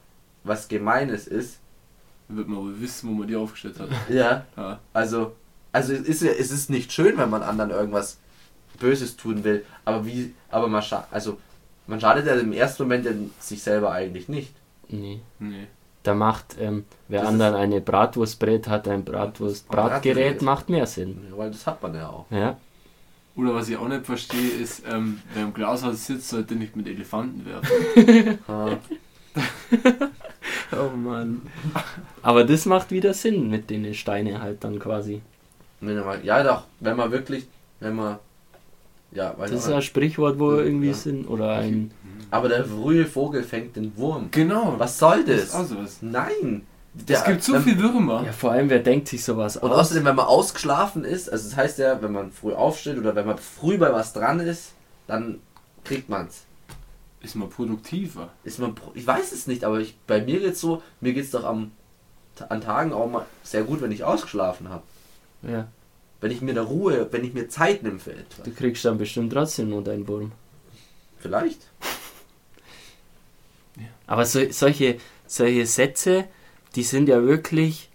[0.44, 1.58] was gemeines ist,
[2.28, 3.88] Dann wird man wohl wissen, wo man die aufgestellt hat.
[4.08, 4.78] ja, Ja.
[4.92, 5.32] also,
[5.72, 8.18] also es ist ja, es ist nicht schön, wenn man anderen irgendwas
[8.78, 11.38] Böses tun will, aber wie, aber man scha also
[11.86, 14.54] man schadet ja im ersten Moment ja sich selber eigentlich nicht.
[14.88, 15.20] Nee.
[15.38, 15.66] Nee.
[16.04, 20.42] Da macht, ähm, wer Das anderen eine Bratwurst brät, hat ein Bratwurst-Bratgerät, Bratgerät.
[20.42, 21.26] macht mehr Sinn.
[21.30, 22.26] Ja, weil das hat man ja auch.
[22.30, 22.56] Ja.
[23.34, 26.86] Oder was ich auch nicht verstehe, ist, ähm, wer im Glashaus sitzt, sollte nicht mit
[26.86, 28.38] Elefanten werfen.
[28.48, 28.76] Ah,
[30.72, 31.42] Oh Mann.
[32.22, 35.20] Aber das macht wieder Sinn mit den Steine halt dann quasi.
[35.80, 37.46] wenn man, ja doch, wenn man wirklich,
[37.80, 38.18] wenn man,
[39.12, 39.82] ja, weiß Das ist ein.
[39.82, 40.62] Sprichwort, wo Ja.
[40.62, 41.90] irgendwie Sinn oder ein.
[42.30, 44.28] aber der frühe Vogel fängt den Wurm.
[44.30, 44.74] Genau.
[44.78, 45.44] Was soll Das das?
[45.44, 45.98] ist auch sowas.
[46.94, 47.04] Nein.
[47.08, 48.22] Es gibt so wenn- viel Würmer.
[48.26, 49.78] Ja, vor allem, wer denkt sich sowas Und aus?
[49.86, 53.26] außerdem, wenn man ausgeschlafen ist, also das heißt ja, wenn man früh aufsteht oder wenn
[53.26, 54.72] man früh bei was dran ist,
[55.06, 55.40] dann
[55.84, 56.44] kriegt man's.
[57.22, 58.28] Ist man produktiver.
[58.44, 61.44] Ist man, ich weiß es nicht, aber ich, bei mir geht's so, mir geht's doch
[61.44, 61.70] am,
[62.48, 64.82] an Tagen auch mal sehr gut, wenn ich ausgeschlafen habe.
[65.42, 65.68] Ja,
[66.20, 68.44] Wenn ich mir da Ruhe, wenn ich mir Zeit nehme für etwas.
[68.44, 70.32] du kriegst dann bestimmt trotzdem nur deinen Wurm.
[71.18, 71.60] Vielleicht.
[74.06, 76.24] Aber so, solche, solche Sätze,
[76.74, 77.88] die sind ja wirklich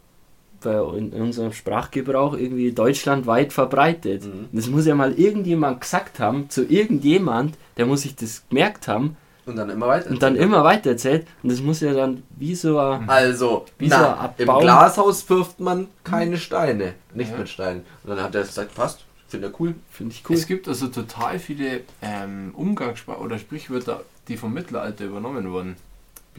[0.61, 4.25] bei in unserem Sprachgebrauch irgendwie deutschlandweit verbreitet.
[4.25, 4.47] Mhm.
[4.51, 9.15] Das muss ja mal irgendjemand gesagt haben, zu irgendjemand, der muss sich das gemerkt haben
[9.45, 10.09] Und dann immer weiter.
[10.09, 11.27] und dann immer weiter erzählt.
[11.43, 14.47] Und das muss ja dann wie so ein, Also, Wie so na, ein im.
[14.47, 16.93] Glashaus wirft man keine Steine.
[17.13, 17.37] Nicht Ja.
[17.37, 17.83] mit Steinen.
[18.03, 19.75] Und dann hat er gesagt, passt, finde er cool.
[19.91, 20.35] finde ich cool.
[20.35, 25.75] Es gibt also total viele ähm, Umgangssprachen oder Sprichwörter, die vom Mittelalter übernommen wurden.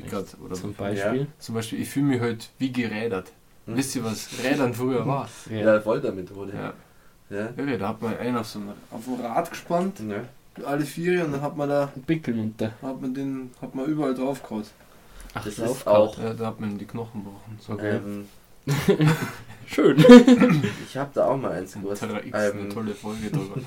[0.03, 1.27] Grad, oder Zum Beispiel.
[1.39, 3.33] Zum Beispiel, ich fühle mich heute wie gerädert.
[3.67, 3.77] Hm.
[3.77, 5.29] Wisst ihr, was Rädern früher war?
[5.51, 6.53] Ja, ja Foltermethode.
[6.55, 6.73] Ja.
[7.31, 7.51] Ja.
[7.51, 10.65] Okay, da hat man einen auf so ein, auf ein Rad gespannt, ja.
[10.67, 12.73] alle vier, und dann hat man da Pickeln unter.
[12.81, 14.65] hat man den hat man überall drauf gehauen.
[15.35, 16.19] Ach, Das drauf ist auch.
[16.19, 17.59] Ja, da hat man die Knochen gebrochen.
[17.61, 18.27] So Ähm,
[19.67, 19.99] Schön.
[20.89, 22.03] ich habe da auch mal eins gewusst.
[22.03, 23.61] X, eine Ähm, tolle Folge drüber.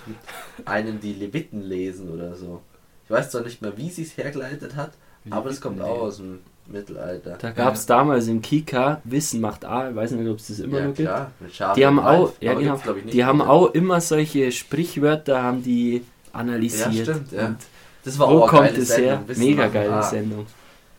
[0.65, 2.61] einen die Leviten lesen oder so.
[3.05, 4.93] Ich weiß zwar nicht mehr, wie sie es hergeleitet hat,
[5.29, 7.37] aber das kommt auch aus dem Mittelalter.
[7.39, 10.59] Da gab es damals im Kika Wissen macht A, ich weiß nicht, ob es das
[10.59, 11.09] immer ja, noch gibt.
[11.09, 12.79] klar, mit Schaf Die haben auch, ja, genau,
[13.11, 16.03] die haben auch immer solche Sprichwörter, haben die
[16.33, 16.93] analysiert.
[16.93, 17.45] Ja, stimmt, ja.
[17.47, 17.57] Und
[18.03, 19.23] Das war wo auch eine kommt geile es her?
[19.35, 20.45] Mega geile Ah, Sendung.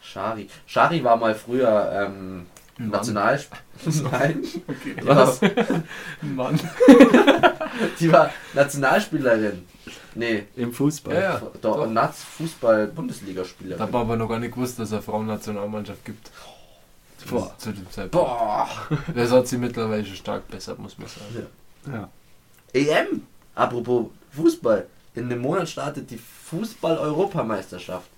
[0.02, 0.48] Shari.
[0.66, 2.46] Shari war mal früher ähm.
[2.78, 3.52] Nationalsp...
[4.10, 4.96] Nein, Okay.
[5.00, 5.34] die war,
[6.22, 6.58] Mann.
[8.00, 9.64] die war Nationalspielerin.
[10.14, 11.14] Nee, Im Fußball.
[11.14, 11.42] Ja, ja.
[11.60, 11.86] doch.
[11.88, 13.80] Naz Fußball Da Bundesligaspielerin.
[13.80, 16.30] habe aber noch gar nicht gewusst, dass es eine Frauennationalmannschaft gibt.
[17.30, 17.54] Boah.
[17.58, 18.26] Zu dem Zeitpunkt.
[18.28, 18.68] Boah.
[19.14, 21.46] Das hat sie mittlerweile schon stark besser, muss man sagen.
[21.92, 22.08] Ja.
[22.72, 23.22] EM.
[23.54, 24.86] Apropos Fußball.
[25.14, 28.08] In einem Monat startet die Fußball-Europameisterschaft.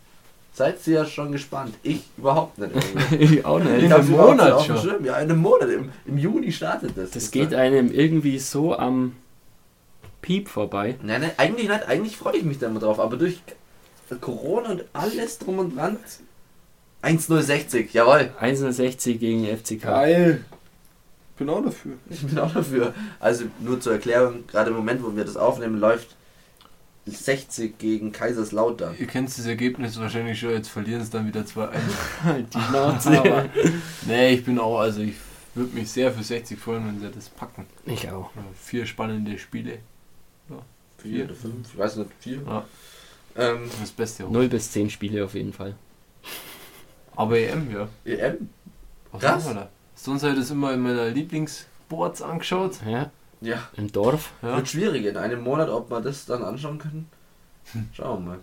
[0.52, 1.74] Seid ihr ja schon gespannt?
[1.82, 2.70] Ich überhaupt nicht.
[2.72, 3.16] irgendwie.
[3.36, 3.82] ich auch Ich nicht.
[3.82, 5.04] In hab's einem Monat schon?
[5.04, 5.68] Ja, in einem Monat.
[5.68, 7.10] Im, im Juni startet das.
[7.10, 9.16] Das geht einem irgendwie so am
[10.24, 10.96] Piep vorbei.
[11.02, 11.86] Nein, nein, eigentlich nicht.
[11.86, 12.98] Eigentlich freue ich mich da immer drauf.
[12.98, 13.42] Aber durch
[14.22, 15.98] Corona und alles drum und dran.
[17.02, 18.32] 1,060, jawohl.
[18.40, 19.82] 160 gegen FCK.
[19.82, 20.44] Geil.
[21.36, 21.98] Bin auch dafür.
[22.08, 22.94] Ich bin auch dafür.
[23.20, 26.16] Also nur zur Erklärung, gerade im Moment, wo wir das aufnehmen, läuft
[27.04, 28.94] 60 gegen Kaiserslautern.
[28.98, 31.68] Ihr kennt das Ergebnis wahrscheinlich schon, jetzt verlieren es dann wieder 2-1.
[32.22, 33.50] Halt die Schnauze.
[34.06, 35.16] Nee, ich bin auch, also ich
[35.54, 37.66] würde mich sehr für 60 freuen, wenn sie das packen.
[37.84, 38.30] ich auch.
[38.58, 39.80] Vier spannende Spiele.
[41.10, 42.40] Vier oder fünf, ich weiß nicht, vier.
[42.46, 42.64] Ja,
[43.36, 44.24] Ähm, das Beste.
[44.24, 45.74] 0 bis 10 Spiele auf jeden Fall.
[47.16, 47.88] Aber EM, ja.
[48.04, 48.48] EM?
[49.12, 49.44] Was Krass.
[49.44, 49.68] haben wir da?
[49.94, 52.78] Sonst habe ich das immer in meiner Lieblingsboards angeschaut.
[52.86, 53.68] Ja, Ja.
[53.76, 54.32] im Dorf.
[54.42, 54.56] Ja.
[54.56, 57.08] Wird schwierig in einem Monat, ob wir das dann anschauen können.
[57.72, 57.88] Hm.
[57.92, 58.38] Schauen wir mal.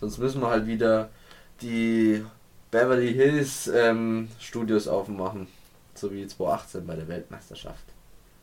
[0.00, 1.10] Sonst müssen wir halt wieder
[1.60, 2.24] die
[2.70, 5.46] Beverly Hills ähm, Studios aufmachen.
[5.94, 7.84] So wie 2018 bei der Weltmeisterschaft.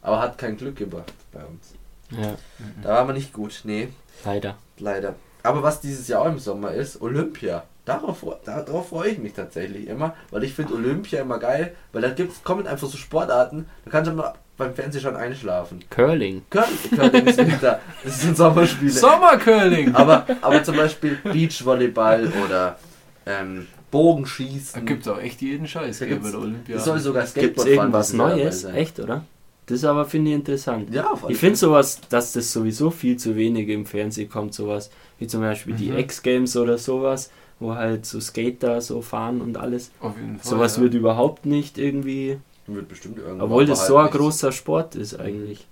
[0.01, 1.73] Aber hat kein Glück gebracht bei uns.
[2.11, 2.35] Ja,
[2.83, 3.89] Da waren wir nicht gut, nee,
[4.25, 4.55] leider.
[4.77, 5.15] leider.
[5.43, 7.63] Aber was dieses Jahr auch im Sommer ist, Olympia.
[7.85, 12.09] Darauf, darauf freue ich mich tatsächlich immer, weil ich finde Olympia immer geil, weil da
[12.09, 15.83] gibt's, kommen einfach so Sportarten, da kannst du mal beim Fernsehen schon einschlafen.
[15.89, 16.43] Curling.
[16.51, 18.91] Curling, Curling ist Winter, das sind Sommerspiele.
[18.91, 19.95] Sommercurling!
[19.95, 22.77] aber, aber zum Beispiel Beachvolleyball oder
[23.25, 24.81] ähm, Bogenschießen.
[24.81, 26.79] Da gibt es auch echt jeden Scheiß Da gell, gibt's- bei der Olympiade.
[26.79, 28.37] Es soll sogar Gibt Skateboard es irgendwas Neues?
[28.37, 28.75] dabei sein.
[28.75, 29.23] Echt, oder?
[29.69, 30.93] Das aber finde ich interessant.
[30.93, 34.89] Ja, Ich finde sowas, dass das sowieso viel zu wenig im Fernsehen kommt, sowas
[35.19, 35.97] wie zum Beispiel die Mhm.
[35.99, 39.91] X-Games oder sowas, wo halt so Skater so fahren und alles.
[39.99, 40.49] Auf jeden Fall.
[40.51, 40.83] sowas ja.
[40.83, 43.41] wird überhaupt nicht irgendwie, Wird bestimmt irgendwann.
[43.41, 45.67] obwohl das so ein großer Sport ist eigentlich.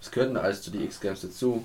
[0.00, 1.62] Es gehört alles zu die X-Games dazu.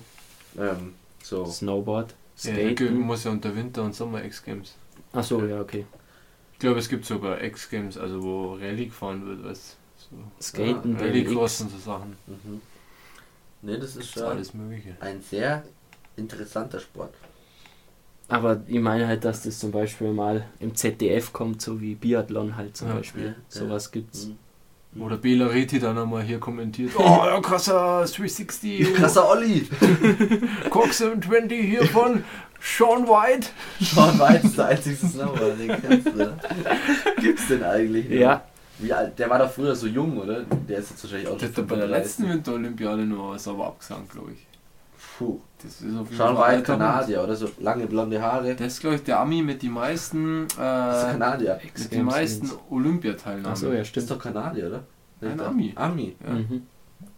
[0.58, 0.94] Ähm,
[1.24, 1.46] so.
[1.46, 3.00] Snowboard, Ja, Skaten.
[3.00, 4.76] muss ja unter Winter und Sommer X-Games.
[5.14, 5.86] Achso, ja, okay.
[6.54, 9.78] Ich glaube, es gibt sogar X-Games, also wo Rallye gefahren wird, weißt
[10.10, 12.16] so Skaten, Ja, Rallycross und so Sachen.
[12.28, 12.62] Mhm.
[13.62, 14.96] Ne, das ist schon alles Mögliche.
[15.02, 15.64] ein sehr
[16.16, 17.14] interessanter Sport.
[18.28, 22.56] Aber ich meine halt, dass das zum Beispiel mal im ZDF kommt, so wie Biathlon
[22.56, 22.96] halt zum Ja.
[22.96, 23.26] Beispiel.
[23.26, 24.28] Ja, Sowas gibt's.
[24.28, 24.38] Mhm.
[25.04, 26.92] Oder Bela Reti dann nochmal hier kommentiert.
[26.98, 28.94] Oh, ja, krasser 360.
[28.96, 29.68] Krasser Olli!
[30.70, 32.24] Cox 720 hier von
[32.60, 33.48] Sean White.
[33.80, 36.38] Sean White ist der einzige Snowboarder, den kennst du.
[37.22, 38.10] Gibt's denn eigentlich?
[38.10, 38.16] noch?
[38.16, 38.44] Ja,
[38.80, 39.18] Wie alt?
[39.20, 40.42] Der war doch früher so jung, oder?
[40.44, 41.90] Der ist jetzt wahrscheinlich auch Der schon hat bei der 35.
[41.90, 44.46] letzten Winterolympiade nur was aber abgesagt, glaube ich.
[45.18, 45.40] Puh.
[45.62, 46.82] Das ist auf jeden White, alter Hund.
[46.82, 47.36] Kanadier, oder?
[47.36, 48.56] So lange blonde Haare.
[48.56, 51.60] Der ist, glaube ich, der Ami mit die meisten, Das ist äh, Kanadier.
[51.78, 53.52] mit die meisten Olympiateilnahmen.
[53.52, 54.12] Achso, ja, Das ist stimmt.
[54.12, 54.84] doch Kanadier, oder?
[55.22, 55.74] Ein Nicht Ami.
[55.76, 56.16] Ami.
[56.26, 56.34] Ja.
[56.34, 56.62] Mhm.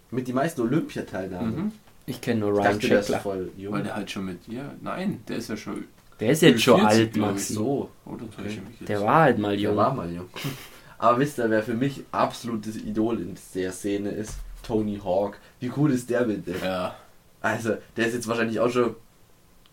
[0.10, 1.56] Mit die meisten Olympiateilnahmen.
[1.56, 1.72] Mhm.
[2.08, 3.22] Ich kenne nur Ich Ryan dachte, der ist Scheckler.
[3.22, 3.74] voll jung.
[3.74, 5.84] Weil der halt schon mit, ja, nein, der ist ja schon,
[6.20, 7.54] Der ist jetzt schon 40, alt, Maxi.
[7.54, 7.90] so.
[8.06, 8.90] oder täusche ich mich jetzt?
[8.90, 9.76] Der war halt mal Der jung.
[9.76, 10.26] war mal jung.
[11.02, 14.36] Aber wisst ihr, wer für mich absolutes Idol in der Szene ist?
[14.62, 15.38] Tony Hawk.
[15.60, 16.54] Wie cool ist der bitte?
[16.64, 16.94] Ja,
[17.42, 18.96] Also, der ist jetzt wahrscheinlich auch schon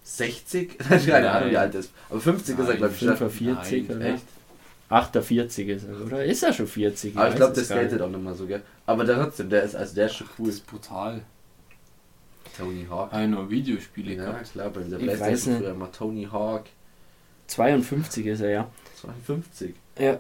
[0.04, 0.78] 60?
[0.88, 1.24] Keine Nein.
[1.26, 1.90] Ahnung, wie alt er ist.
[2.08, 3.16] Aber 50 ist er, Nein, glaube ich, schon.
[3.16, 4.06] 45 Nein, oder?
[4.14, 4.22] Echt?
[4.88, 6.24] 48 ist er, oder?
[6.24, 7.14] Ist er schon 40?
[7.14, 8.62] Aber ich glaube, der skatet auch nicht mal so, gell?
[8.86, 10.48] Aber der trotzdem, der ist, also der ist schon das cool.
[10.48, 11.20] ist brutal.
[12.56, 13.12] Tony Hawk.
[13.28, 14.50] Noch Videospiele Ja, gehabt.
[14.52, 15.62] klar, bei der Ich weiß Playstation nicht.
[15.64, 16.64] früher mal Tony Hawk.
[17.48, 18.68] 52 ist er, ja.
[19.02, 19.74] 52.
[19.98, 20.18] Ja.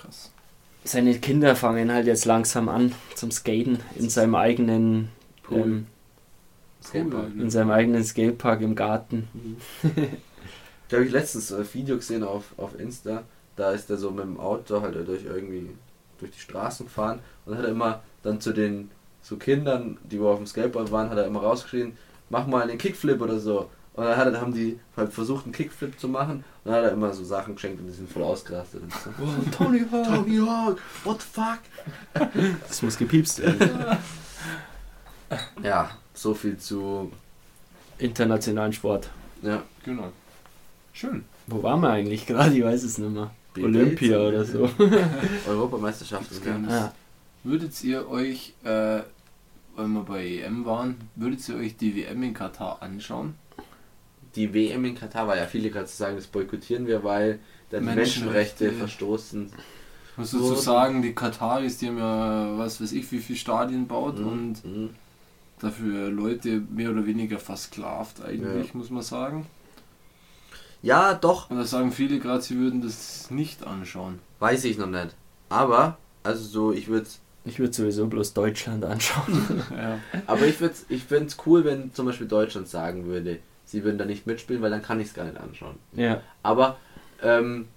[0.00, 0.30] Krass.
[0.84, 5.10] Seine Kinder fangen halt jetzt langsam an zum Skaten in seinem eigenen
[5.42, 5.60] Pool.
[5.60, 5.86] ähm,
[6.82, 7.26] Skatepark.
[7.34, 7.42] Cool.
[7.42, 9.28] in seinem eigenen Skatepark im Garten.
[10.88, 13.22] Da habe ich letztens ein Video gesehen auf, auf Insta.
[13.54, 15.70] Da ist er so mit dem Auto halt durch irgendwie
[16.18, 18.90] durch die Straßen gefahren und hat er immer dann zu den
[19.22, 21.96] so Kindern, die wo auf dem Skateboard waren, hat er immer rausgeschrien,
[22.28, 23.70] mach mal einen Kickflip oder so.
[23.94, 26.92] Und dann hat haben die halt versucht, einen Kickflip zu machen und dann hat er
[26.92, 28.82] immer so Sachen geschenkt und die sind voll ausgerastet.
[28.82, 29.10] Und so.
[29.20, 30.06] Oh, Tony Hawk.
[30.06, 31.58] Tony Hawk, what the fuck?
[32.68, 33.98] Das muss gepiepst werden.
[35.62, 37.12] Ja, so viel zu.
[37.98, 39.10] Internationalen Sport.
[39.42, 40.12] Ja, Genau.
[40.92, 41.24] Schön.
[41.46, 42.54] Wo waren wir eigentlich gerade?
[42.56, 43.30] Ich weiß es nicht mehr.
[43.54, 44.68] BB Olympia oder so.
[45.48, 46.28] Europameisterschaften.
[46.30, 46.52] Gibt's Ja.
[46.52, 46.90] Games.
[47.42, 49.00] Würdet ihr euch, äh,
[49.76, 53.34] weil wir bei EM waren, würdet ihr euch die WM in Katar anschauen?
[54.36, 57.78] Die WM in Katar war ja viele gerade zu sagen, das boykottieren wir, weil da
[57.78, 58.64] die Menschenrechte.
[58.64, 59.52] Menschenrechte verstoßen.
[60.12, 63.86] Ich muss dazu sagen, die Kataris, die haben ja, was weiß ich, wie viele Stadien
[63.88, 64.90] baut und Mhm.
[65.60, 69.46] dafür Leute mehr oder weniger versklavt eigentlich, muss man sagen.
[70.82, 74.18] Ja, doch, Und da sagen viele gerade, sie würden das nicht anschauen.
[74.38, 75.14] weiß ich noch nicht.
[75.50, 77.06] Aber, also so, ich würde
[77.44, 79.62] ich würde sowieso bloß Deutschland anschauen.
[79.76, 79.98] ja.
[80.26, 83.38] aber ich würde ich finde es cool, wenn zum Beispiel Deutschland sagen würde,
[83.70, 85.76] sie würden da nicht mitspielen, weil dann kann ich es gar nicht anschauen.
[85.94, 86.20] ja.
[86.42, 86.76] Aber,
[87.22, 87.68] ähm,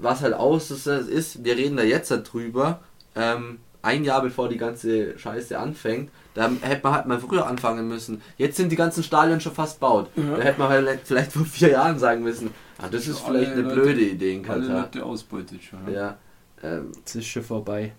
[0.00, 2.80] was halt aus ist, ist, wir reden da jetzt drüber,
[3.16, 7.88] ähm, ein Jahr bevor die ganze Scheiße anfängt, da hätte man halt mal früher anfangen
[7.88, 8.22] müssen.
[8.38, 10.08] Jetzt sind die ganzen Stadien schon fast baut.
[10.16, 10.36] Ja.
[10.36, 13.52] Da hätte man halt vielleicht vor vier Jahren sagen müssen, ah, das ist Alle vielleicht
[13.54, 14.82] eine Leute- blöde Idee in Alle Katar.
[14.82, 15.84] Leute ausbeutet schon.
[15.86, 15.92] ne?
[15.94, 16.18] Ja,
[16.62, 17.92] ähm, Es ist schon vorbei.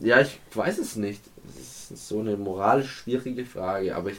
[0.00, 1.22] ja, ich weiß es nicht.
[1.46, 4.18] Das ist so eine moralisch schwierige Frage, aber ich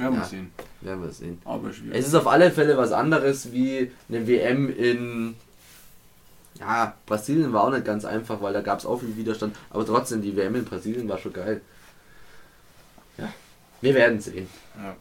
[0.00, 0.26] Werden wir Ja.
[0.26, 0.50] sehen.
[0.80, 1.38] werden wir sehen.
[1.44, 1.98] Aber schwierig.
[1.98, 5.34] Es ist auf alle Fälle was anderes wie eine WM in.
[6.58, 9.56] Ja, Brasilien war auch nicht ganz einfach, weil da gab es auch viel Widerstand.
[9.70, 11.60] Aber trotzdem, die WM in Brasilien war schon geil.
[13.18, 13.28] Ja,
[13.80, 14.48] wir werden sehen.
[14.76, 14.96] Ja.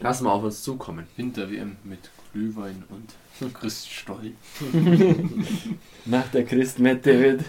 [0.00, 1.06] Lassen wir auf uns zukommen.
[1.16, 4.36] Winter-WM mit Glühwein und Christstollen.
[6.04, 7.40] Nach der Christmette wird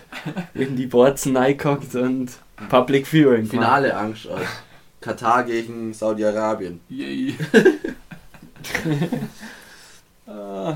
[0.53, 2.31] in die Borzen reingehockt und
[2.69, 3.45] Public Viewing.
[3.47, 4.41] Finale Angst aus.
[5.05, 6.81] Katar gegen Saudi-Arabien.
[6.89, 7.35] Yay.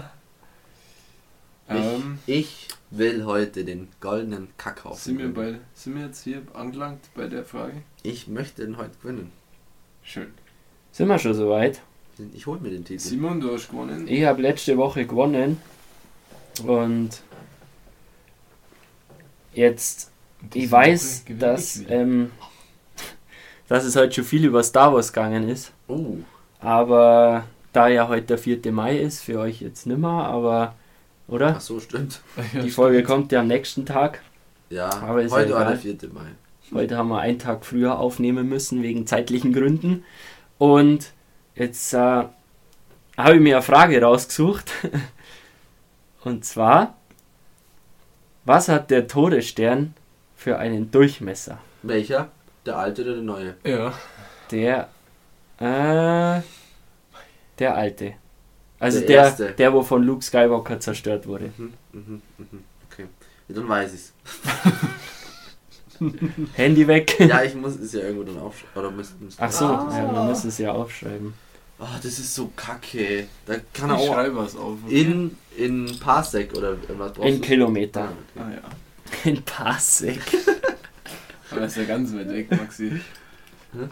[1.67, 4.93] ähm, Ich will heute den goldenen Kakao.
[4.93, 7.82] sind, wir bei, sind wir jetzt hier angelangt bei der Frage?
[8.03, 9.32] Ich möchte den heute gewinnen.
[10.03, 10.27] Schön.
[10.91, 11.82] Sind wir schon soweit?
[12.32, 12.99] Ich hole mir den Titel.
[12.99, 14.07] Simon, du hast gewonnen.
[14.07, 15.57] Ich habe letzte Woche gewonnen
[16.67, 17.23] und
[19.55, 20.11] jetzt,
[20.53, 22.30] ich weiß, dass, ich ähm,
[23.70, 26.17] dass es heute schon viel über Star Wars gegangen ist, Oh,
[26.59, 28.72] aber da ja heute der 4.
[28.72, 30.76] Mai ist, für euch jetzt nimmer, aber,
[31.28, 31.55] oder?
[31.57, 32.22] Ach so, stimmt.
[32.61, 34.22] Die Folge kommt ja am nächsten Tag.
[34.70, 35.97] Ja, Aber ist heute ja war der egal.
[35.99, 36.09] 4.
[36.13, 36.26] Mai.
[36.74, 40.03] Heute haben wir einen Tag früher aufnehmen müssen, wegen zeitlichen Gründen.
[40.59, 41.13] Und
[41.55, 41.97] jetzt äh,
[43.17, 44.72] habe ich mir eine Frage rausgesucht.
[46.24, 46.95] Und zwar,
[48.45, 49.93] was hat der Todesstern
[50.36, 51.59] für einen Durchmesser?
[51.82, 52.30] Welcher?
[52.66, 53.55] Der alte oder der neue?
[53.64, 53.93] Ja.
[54.51, 54.89] Der,
[55.60, 56.41] äh,
[57.60, 58.14] der alte.
[58.80, 59.51] Also Der der, erste.
[59.51, 61.51] der, wo von Luke Skywalker zerstört wurde.
[61.57, 62.64] Mhm, mhm, mhm.
[62.91, 63.05] Okay.
[63.47, 64.14] Ja, dann weiß ich's.
[66.53, 67.20] Handy weg.
[67.20, 68.86] Ja, ich muss es ja irgendwo dann aufschreiben.
[68.95, 69.05] Oder
[69.38, 69.89] Ach so, Ah.
[69.97, 71.34] ja, wir müssen es ja aufschreiben.
[71.78, 73.28] Oh, das ist so kacke.
[73.45, 74.78] Da kann er Ich auch schreibe was auf.
[74.86, 75.01] okay?
[75.01, 77.47] in, in Parsec oder was brauchst In du?
[77.47, 78.01] Kilometer.
[78.03, 78.45] Ah, okay.
[78.45, 79.30] Ah ja.
[79.32, 80.20] In Passig.
[81.52, 83.02] Aber ist ja ganz weit weg, Maxi.
[83.74, 83.88] Hä?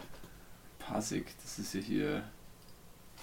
[0.79, 2.23] Pasig, das ist ja hier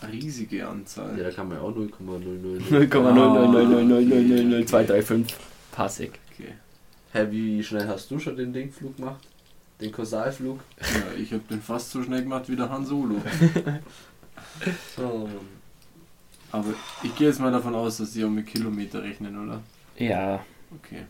[0.01, 1.17] eine riesige Anzahl.
[1.17, 2.61] Ja, da kann man ja auch 0,00.
[2.69, 5.25] 0,000000235
[5.73, 6.19] Passig.
[6.33, 6.55] Okay.
[7.13, 9.21] Hä, wie schnell hast du schon den Dingflug gemacht?
[9.81, 10.61] Den Kausalflug?
[10.81, 13.21] Ja, ich habe den fast so schnell gemacht wie der Han Solo.
[14.99, 15.29] Oh,
[16.53, 16.73] Aber
[17.03, 19.61] ich gehe jetzt mal davon aus, dass die auch mit Kilometer rechnen, oder?
[19.97, 20.45] Ja,
[20.81, 21.05] Okay.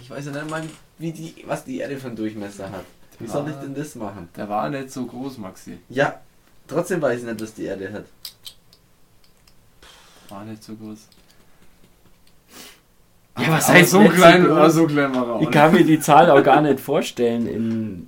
[0.00, 0.62] Ich weiß ja nicht mal,
[0.98, 2.84] wie die, was die Erde für einen Durchmesser hat.
[3.18, 4.28] Wie soll ich denn das machen?
[4.36, 5.78] Der war nicht so groß, Maxi.
[5.88, 6.20] Ja,
[6.66, 8.04] trotzdem weiß ich nicht, was die Erde hat.
[10.28, 11.08] War nicht so groß.
[13.38, 16.00] Ja, was heißt so so klein, ah, so klein war er ich kann mir die
[16.00, 18.06] Zahl auch gar nicht vorstellen in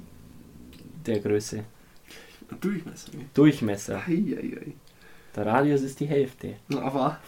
[1.06, 1.56] der Größe.
[1.56, 2.64] nicht.
[2.64, 3.12] Durchmesser.
[3.12, 3.24] ne?
[3.32, 4.02] Durchmesser.
[4.06, 4.72] Eieiei.
[5.36, 6.56] Der Radius ist die Hälfte.
[6.74, 7.18] Aber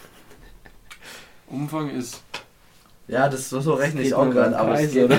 [1.46, 2.22] Umfang ist
[3.12, 5.10] Ja, das so, so rechne ich auch gerade, aber Kreis, geht,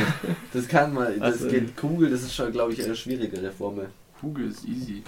[0.52, 3.88] das kann man, das Also- geht Kugel, das ist schon, glaube ich, eine schwierigere Formel.
[4.20, 5.04] Kugel ist easy.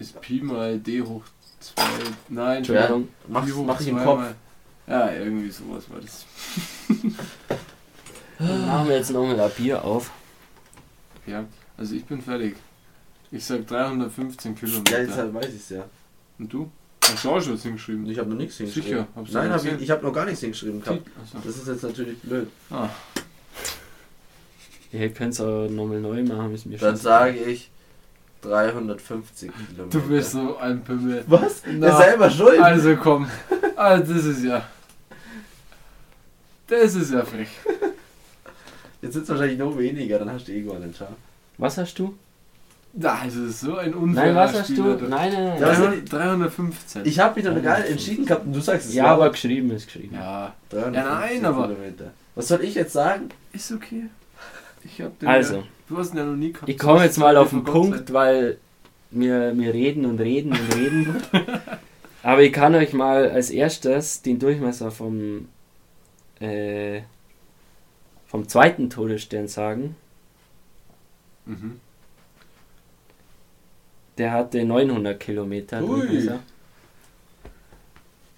[0.00, 1.22] Ist Pi mal D hoch
[1.60, 1.82] 2.
[2.28, 3.08] Nein, Entschuldigung.
[3.28, 4.18] Mach, Pi hoch mach ich im Kopf.
[4.18, 4.34] mal-
[4.88, 6.26] Ja, irgendwie sowas war das.
[8.38, 10.10] Dann machen wir jetzt nochmal ein Bier auf.
[11.26, 11.44] Ja,
[11.76, 12.56] also ich bin fertig.
[13.30, 15.02] Ich sag 315 Ja, Kilometer.
[15.02, 15.84] jetzt halt weiß ich es ja.
[16.38, 16.68] Und du?
[17.12, 18.06] Hast du auch schon was hingeschrieben?
[18.06, 18.88] Ich habe noch nichts hingeschrieben.
[18.90, 21.02] Sicher, hab's Nein, hab ich, ich habe noch gar nichts hingeschrieben gehabt.
[21.44, 22.48] Das ist jetzt natürlich blöd.
[22.70, 22.88] Ah,
[24.92, 27.70] Ihr könnt es auch nochmal neu machen, ist mir Dann sage ich
[28.42, 29.98] 350 Kilometer.
[29.98, 31.24] du bist so ein Pimmel.
[31.28, 31.62] Was?
[31.66, 31.86] Na.
[31.88, 32.58] Er selber schuld.
[32.60, 33.26] Also komm.
[33.76, 34.66] Also das ist ja.
[36.66, 37.48] Das ist ja frech.
[39.02, 41.08] Jetzt sind es wahrscheinlich noch weniger, dann hast du eh gewonnen, schau.
[41.58, 42.14] Was hast du?
[42.92, 45.06] Das ist so ein unfairer Nein, was hast Spieler, du?
[45.06, 45.60] Nein, nein, nein.
[45.60, 47.02] Ja, was 300, 315.
[47.06, 49.86] Ich habe mich gar nicht entschieden gehabt und du sagst es ja, aber geschrieben ist
[49.86, 50.16] geschrieben.
[50.16, 52.10] ja, 350 Ja, nein, aber- Kilometer.
[52.34, 53.28] Was soll ich jetzt sagen?
[53.52, 54.04] ist okay.
[54.84, 55.56] Ich hab den Also.
[55.56, 56.68] Ja, du hast ihn ja noch nie gehabt.
[56.68, 58.58] Ich komme jetzt mal auf den Punkt, weil
[59.10, 61.16] wir, wir reden und reden und reden.
[62.22, 65.48] Aber ich kann euch mal als erstes den Durchmesser vom,
[66.40, 67.00] äh,
[68.26, 69.96] vom zweiten Todesstern sagen.
[71.46, 71.80] Mhm.
[74.20, 75.80] Der hatte 900 Kilometer.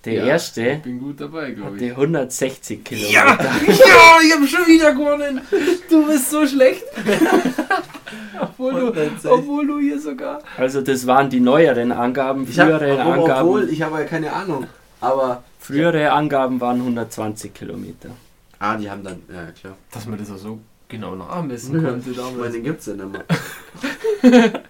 [0.04, 1.90] Der Ja, erste Ich bin gut dabei, glaube hatte ich.
[1.90, 3.16] 160 Kilometer.
[3.66, 5.40] Ja, ich habe schon wieder gewonnen.
[5.90, 6.84] Du bist so schlecht.
[8.40, 9.28] obwohl, du, 160.
[9.32, 10.40] obwohl du hier sogar.
[10.56, 12.46] Also das waren die neueren Angaben.
[12.48, 14.68] Ich habe, Frühere obwohl, Angaben, ich habe ja keine Ahnung.
[15.00, 18.10] Aber, frühere Angaben waren 120 Kilometer.
[18.60, 19.76] ah, die haben dann, ja klar.
[19.92, 22.52] Dass man das auch so genau nachmessen konnte Ich meine, damals.
[22.52, 23.24] den gibt's ja nicht mehr.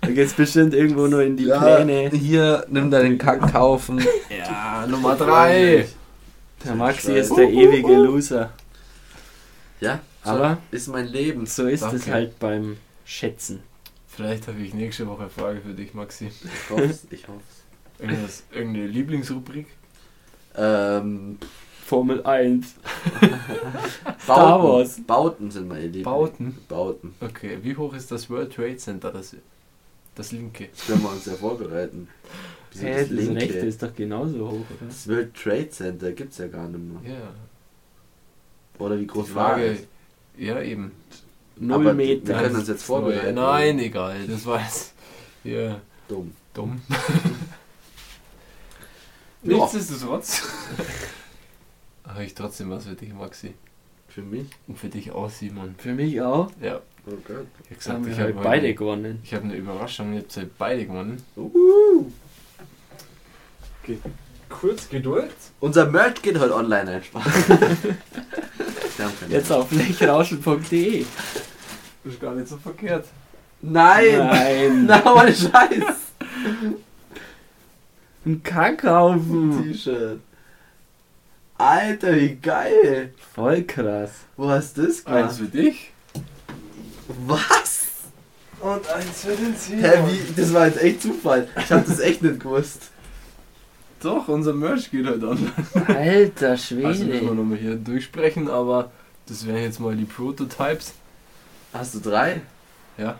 [0.00, 2.10] Da geht's bestimmt irgendwo nur in die Ja, Pläne.
[2.10, 4.02] Hier, nimm deinen Kack kaufen.
[4.30, 5.86] Ja, Nummer 3.
[6.64, 8.50] Der Maxi ist der ewige Loser.
[9.80, 11.46] Ja, so Aber ist mein Leben.
[11.46, 12.12] so ist es Danke.
[12.12, 13.62] halt beim Schätzen.
[14.08, 16.26] Vielleicht habe ich nächste Woche eine Frage für dich, Maxi.
[16.26, 17.64] Ich hoff's, ich hoff's.
[17.98, 19.66] Irgendwas, irgendeine Lieblingsrubrik?
[20.56, 21.38] Ähm,
[21.86, 22.74] Formel 1.
[23.20, 24.20] Bauten.
[24.22, 25.00] Star Wars.
[25.06, 26.04] Bauten sind meine Liebling.
[26.04, 26.58] Bauten.
[26.68, 27.14] Bauten.
[27.20, 29.34] Okay, wie hoch ist das World Trade Center, das,
[30.20, 30.68] das linke?
[30.72, 32.08] Das können wir uns ja vorbereiten.
[32.72, 33.40] Wieso Hä, das das linke?
[33.42, 34.86] rechte ist doch genauso hoch, oder?
[34.86, 37.12] Das World Trade Center gibt's ja gar nicht mehr.
[37.18, 37.34] Ja.
[38.78, 39.66] Oder wie Die groß war Frage.
[39.72, 39.80] es?
[40.38, 40.92] Ja, eben.
[41.56, 42.28] Null Aber Meter.
[42.28, 43.34] wir können uns jetzt vorbereiten.
[43.34, 44.26] Nein, egal.
[44.26, 44.94] Das war jetzt.
[45.44, 46.32] Ja, Dumm.
[46.54, 46.80] dumm.
[49.42, 50.42] Nichtsdestotrotz.
[52.04, 53.54] Habe ich trotzdem was für dich, Maxi.
[54.08, 54.48] Für mich?
[54.66, 55.74] Und für dich auch, Simon.
[55.78, 56.50] Für mich auch.
[56.60, 56.80] Ja.
[57.06, 57.46] Oh Gott.
[57.68, 59.20] Ich haben gesagt, wir ich halt habe beide Eine, gewonnen.
[59.22, 61.22] ich habe eine Überraschung, jetzt habt beide gewonnen.
[61.36, 62.10] Uh.
[64.48, 65.34] Kurz Geduld.
[65.60, 67.26] Unser Merch geht heute online einfach.
[69.28, 71.06] Jetzt auf lechrauschen.de.
[72.04, 73.06] Das ist gar nicht so verkehrt.
[73.62, 74.18] Nein!
[74.18, 74.86] Nein.
[74.86, 76.12] Na, ohne Scheiß!
[78.26, 79.62] Ein Kackhaufen.
[79.62, 80.20] T-Shirt.
[81.56, 83.14] Alter, wie geil.
[83.34, 84.12] Voll krass.
[84.36, 85.52] Wo hast du das Eins gemacht?
[85.52, 85.92] für dich
[87.26, 87.80] Was?
[88.60, 89.84] und eins für den Simon.
[89.84, 90.40] Hä, wie?
[90.40, 91.48] Das war jetzt echt Zufall.
[91.56, 92.90] Ich hab das echt nicht gewusst.
[94.02, 95.50] Doch, unser Merch geht halt online.
[95.88, 97.34] Alter Also müssen wir Schwede.
[97.34, 98.90] nochmal hier durchsprechen, aber
[99.26, 100.92] das wären jetzt mal die Prototypes.
[101.72, 102.40] Hast du drei?
[102.98, 103.18] Ja?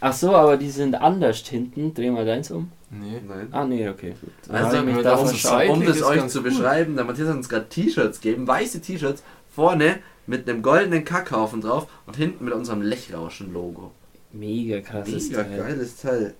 [0.00, 1.92] Ach so, aber die sind anders hinten.
[1.92, 2.70] Dreh mal deins um.
[2.90, 3.20] Nee.
[3.26, 3.48] Nein.
[3.50, 4.14] Ah, nee, okay.
[4.20, 4.54] Gut.
[4.54, 6.44] Also, hab ich mich wir da um das euch zu cool.
[6.44, 9.22] beschreiben, der Matthias hat uns gerade T-Shirts gegeben, weiße T-Shirts,
[9.54, 13.92] vorne mit einem goldenen Kackhaufen drauf und hinten mit unserem Lechrauschen-Logo.
[14.32, 15.58] Mega krasses Mega Teil.
[15.58, 16.34] geiles Teil.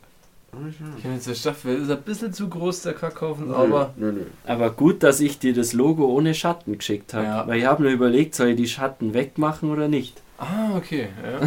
[0.71, 4.11] Ich habe jetzt der Staffel, ist ein bisschen zu groß, der Kackhaufen, Nö, aber Nö,
[4.13, 4.21] nö.
[4.47, 7.25] Aber gut, dass ich dir das Logo ohne Schatten geschickt habe.
[7.27, 7.47] Ja.
[7.47, 10.23] Weil ich habe nur überlegt, soll ich die Schatten wegmachen oder nicht.
[10.39, 11.09] Ah, okay.
[11.23, 11.47] Ja.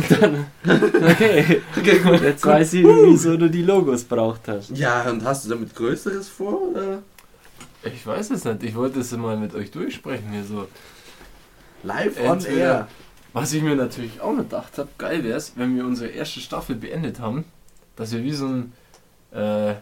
[1.11, 2.21] Okay, Okay, gut.
[2.21, 4.71] jetzt weiß ich, wieso du die Logos braucht hast.
[4.77, 6.69] Ja, und hast du damit Größeres vor?
[6.71, 7.01] Oder?
[7.83, 8.63] Ich weiß es nicht.
[8.63, 10.67] Ich wollte es mal mit euch durchsprechen hier so.
[11.83, 12.87] Live on Entweder- air.
[13.31, 16.39] Was ich mir natürlich auch noch gedacht habe, geil wäre es, wenn wir unsere erste
[16.39, 17.45] Staffel beendet haben,
[17.95, 18.73] dass wir wie so ein,
[19.31, 19.75] äh,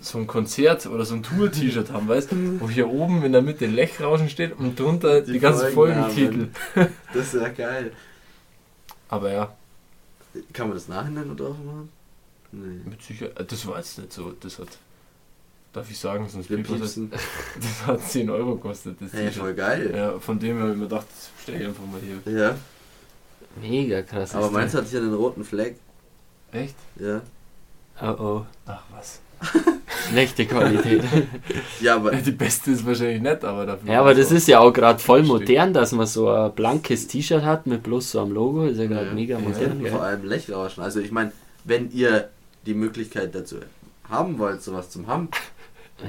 [0.00, 2.60] so ein Konzert oder so ein Tour-T-Shirt haben, weißt du?
[2.60, 5.72] Wo hier oben in der Mitte Lechrauschen steht und drunter die, Die ganzen.
[5.72, 6.48] Folgentitel.
[7.12, 7.90] Das ist ja geil.
[9.08, 9.52] Aber ja,
[10.52, 11.88] Kann man das nachhinein noch drauf machen?
[12.52, 12.88] Nee.
[12.88, 13.50] mit Sicherheit.
[13.50, 14.32] Das war jetzt nicht so.
[14.38, 14.68] Das hat.
[15.72, 16.66] Darf ich sagen, sonst Wir das.
[16.66, 17.12] piepsen.
[17.60, 19.42] Das hat 10 Euro gekostet, das Hey, T-Shirt.
[19.42, 19.92] voll geil.
[19.94, 22.32] Ja, von dem habe ich mir gedacht, das stelle ich einfach mal hier.
[22.40, 22.54] Ja,
[23.60, 24.82] Mega krasses aber meins Teil.
[24.82, 25.76] hat hier einen roten Fleck.
[26.52, 26.74] Echt?
[26.96, 27.20] Ja.
[28.00, 28.46] Oh oh.
[28.66, 29.20] Ach was.
[30.10, 31.02] Schlechte Qualität.
[31.80, 33.92] Ja, aber Die beste ist wahrscheinlich nicht, aber dafür.
[33.92, 37.42] ja, aber das ist ja auch gerade voll modern, dass man so ein blankes T-Shirt
[37.44, 38.64] hat mit bloß so einem Logo.
[38.66, 39.80] Ist ja gerade Ja, mega ja, modern.
[39.80, 39.98] vor gell?
[40.00, 40.82] allem Lechrauschen.
[40.82, 41.32] Also ich meine,
[41.64, 42.28] wenn ihr
[42.66, 43.56] die Möglichkeit dazu
[44.08, 45.28] haben wollt, sowas zum haben,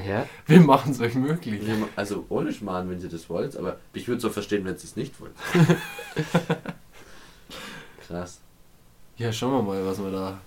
[0.07, 0.25] Ja.
[0.45, 1.61] Wir machen es euch möglich.
[1.95, 4.77] also ohne Schmarrn, wenn ihr das wollt, aber ich würde es auch verstehen, wenn ihr
[4.77, 5.33] es nicht wollt.
[8.07, 8.39] Krass.
[9.17, 10.37] Ja, schauen wir mal, was wir da.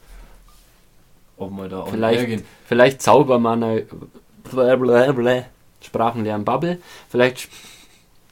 [1.36, 2.44] Ob wir da Vielleicht- gehen.
[2.66, 3.86] Vielleicht zaubern wir eine
[4.50, 5.44] Blablabla.
[5.80, 6.78] Sprachenlernen Bubble.
[7.08, 7.48] Vielleicht.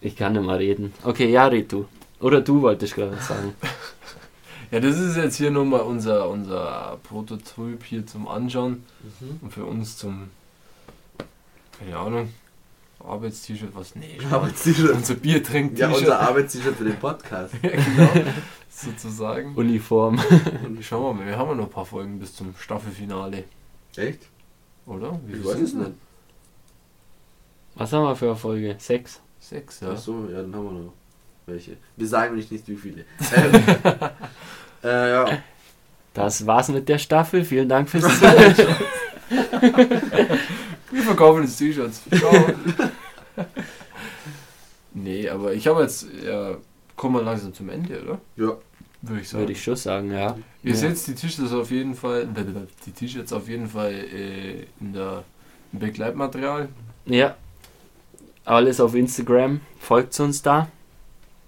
[0.00, 0.94] Ich kann nicht mal reden.
[1.02, 1.86] Okay, ja, red du.
[2.20, 3.54] Oder du wolltest gerade sagen.
[4.72, 8.84] Ja, das ist jetzt hier nochmal unser, unser Prototyp hier zum Anschauen
[9.40, 10.30] und für uns zum.
[11.80, 12.28] Keine Ahnung.
[13.02, 13.96] Arbeitst-T-Shirt, was?
[13.96, 14.18] Nee.
[14.30, 14.90] Arbeits-T-Shirt.
[14.90, 17.54] unser Bier trinkt Ja, unser Arbeits-T-Shirt für den Podcast.
[17.62, 18.30] Ja, genau.
[18.68, 19.54] Sozusagen.
[19.56, 20.20] Uniform.
[20.64, 23.44] Und schauen wir mal, wir haben ja noch ein paar Folgen bis zum Staffelfinale,
[23.96, 24.20] Echt?
[24.86, 25.18] oder?
[25.26, 25.90] Wie Ich weiß es nicht.
[27.74, 28.76] Was haben wir für eine Folge?
[28.78, 29.20] Sechs.
[29.40, 29.92] Sechs, ja.
[29.94, 30.92] Ach so, ja, dann haben wir noch
[31.46, 31.76] welche.
[31.96, 33.04] Wir sagen nicht, nicht wie viele.
[34.82, 35.38] Ähm, äh, ja.
[36.14, 37.44] Das war's mit der Staffel.
[37.44, 38.54] Vielen Dank fürs Zuhören.
[40.91, 42.03] Wir verkaufen jetzt T-Shirts.
[42.16, 42.32] Ciao.
[44.95, 46.57] nee, aber ich habe jetzt, ja,
[46.97, 48.20] kommen wir langsam zum Ende, oder?
[48.36, 48.57] Ja.
[49.03, 49.43] Würde ich sagen.
[49.43, 50.36] Würde ich schon sagen, ja.
[50.62, 50.76] Ihr ja.
[50.76, 52.28] seht die T-Shirts auf jeden Fall,
[52.86, 55.24] die T-Shirts auf jeden Fall äh, in der
[55.72, 56.68] im Begleitmaterial.
[57.07, 57.36] Ja.
[58.45, 59.61] Alles auf Instagram.
[59.78, 60.68] Folgt uns da.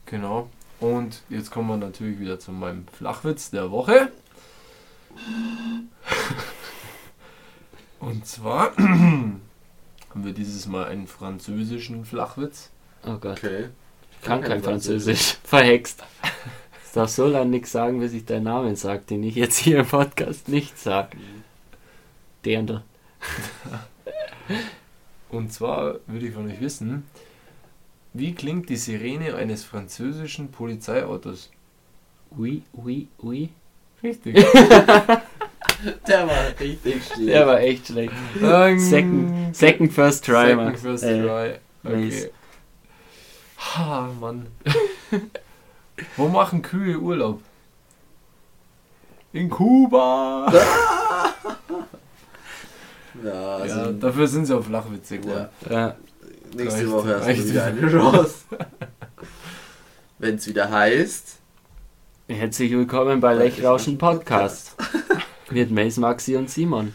[0.06, 0.48] Genau.
[0.80, 4.12] Und jetzt kommen wir natürlich wieder zu meinem Flachwitz der Woche.
[8.02, 9.40] Und zwar haben
[10.12, 12.70] wir dieses Mal einen französischen Flachwitz.
[13.06, 13.38] Oh Gott.
[13.38, 13.68] Okay.
[14.10, 15.36] Ich kann kein Französisch.
[15.44, 16.02] Verhext.
[16.84, 19.78] Ich darf so lange nichts sagen, bis ich deinen Namen sage, den ich jetzt hier
[19.78, 21.16] im Podcast nicht sage.
[22.44, 22.82] Derndl.
[25.30, 27.06] Und zwar würde ich von euch wissen,
[28.14, 31.52] wie klingt die Sirene eines französischen Polizeiautos?
[32.36, 33.50] Ui, ui, ui.
[34.02, 34.44] Richtig.
[36.06, 37.28] Der war richtig schlecht.
[37.28, 38.12] Der war echt schlecht.
[38.40, 40.80] Ähm, Second, second first try, Second Max.
[40.82, 41.54] first Äh, try.
[41.84, 41.96] Okay.
[42.04, 42.30] nice.
[43.58, 44.46] Ha, Mann.
[46.16, 47.40] Wo machen Kühe Urlaub?
[49.32, 50.52] In Kuba!
[53.22, 55.48] Ja, also ja, dafür sind sie auf Flachwitze geworden.
[55.68, 55.78] ja.
[55.78, 55.96] Ja.
[56.56, 58.34] nächste reicht, Woche hast reicht du wieder eine Chance.
[60.18, 61.38] Wenn es wieder heißt.
[62.28, 64.74] Herzlich willkommen bei Lechrauschen Podcast.
[65.52, 66.92] Mit Mace, Maxi und Simon.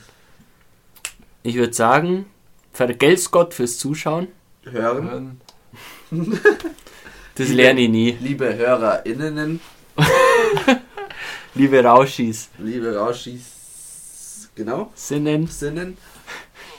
[1.43, 2.25] Ich würde sagen,
[2.73, 4.27] vergelt's Gott fürs Zuschauen.
[4.63, 5.09] Hören.
[5.09, 5.41] Hören.
[7.35, 8.17] Das lerne ich nie.
[8.19, 9.59] Liebe HörerInnen,
[11.53, 12.49] Liebe Rauschis.
[12.57, 15.45] liebe Rauschis, genau, Sinnen.
[15.45, 15.97] Sinnen,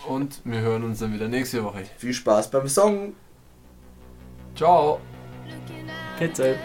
[0.09, 1.85] Und wir hören uns dann wieder nächste Woche.
[1.97, 3.15] viel Spaß beim Song.
[4.57, 5.01] Ciao!
[6.19, 6.57] Pizza.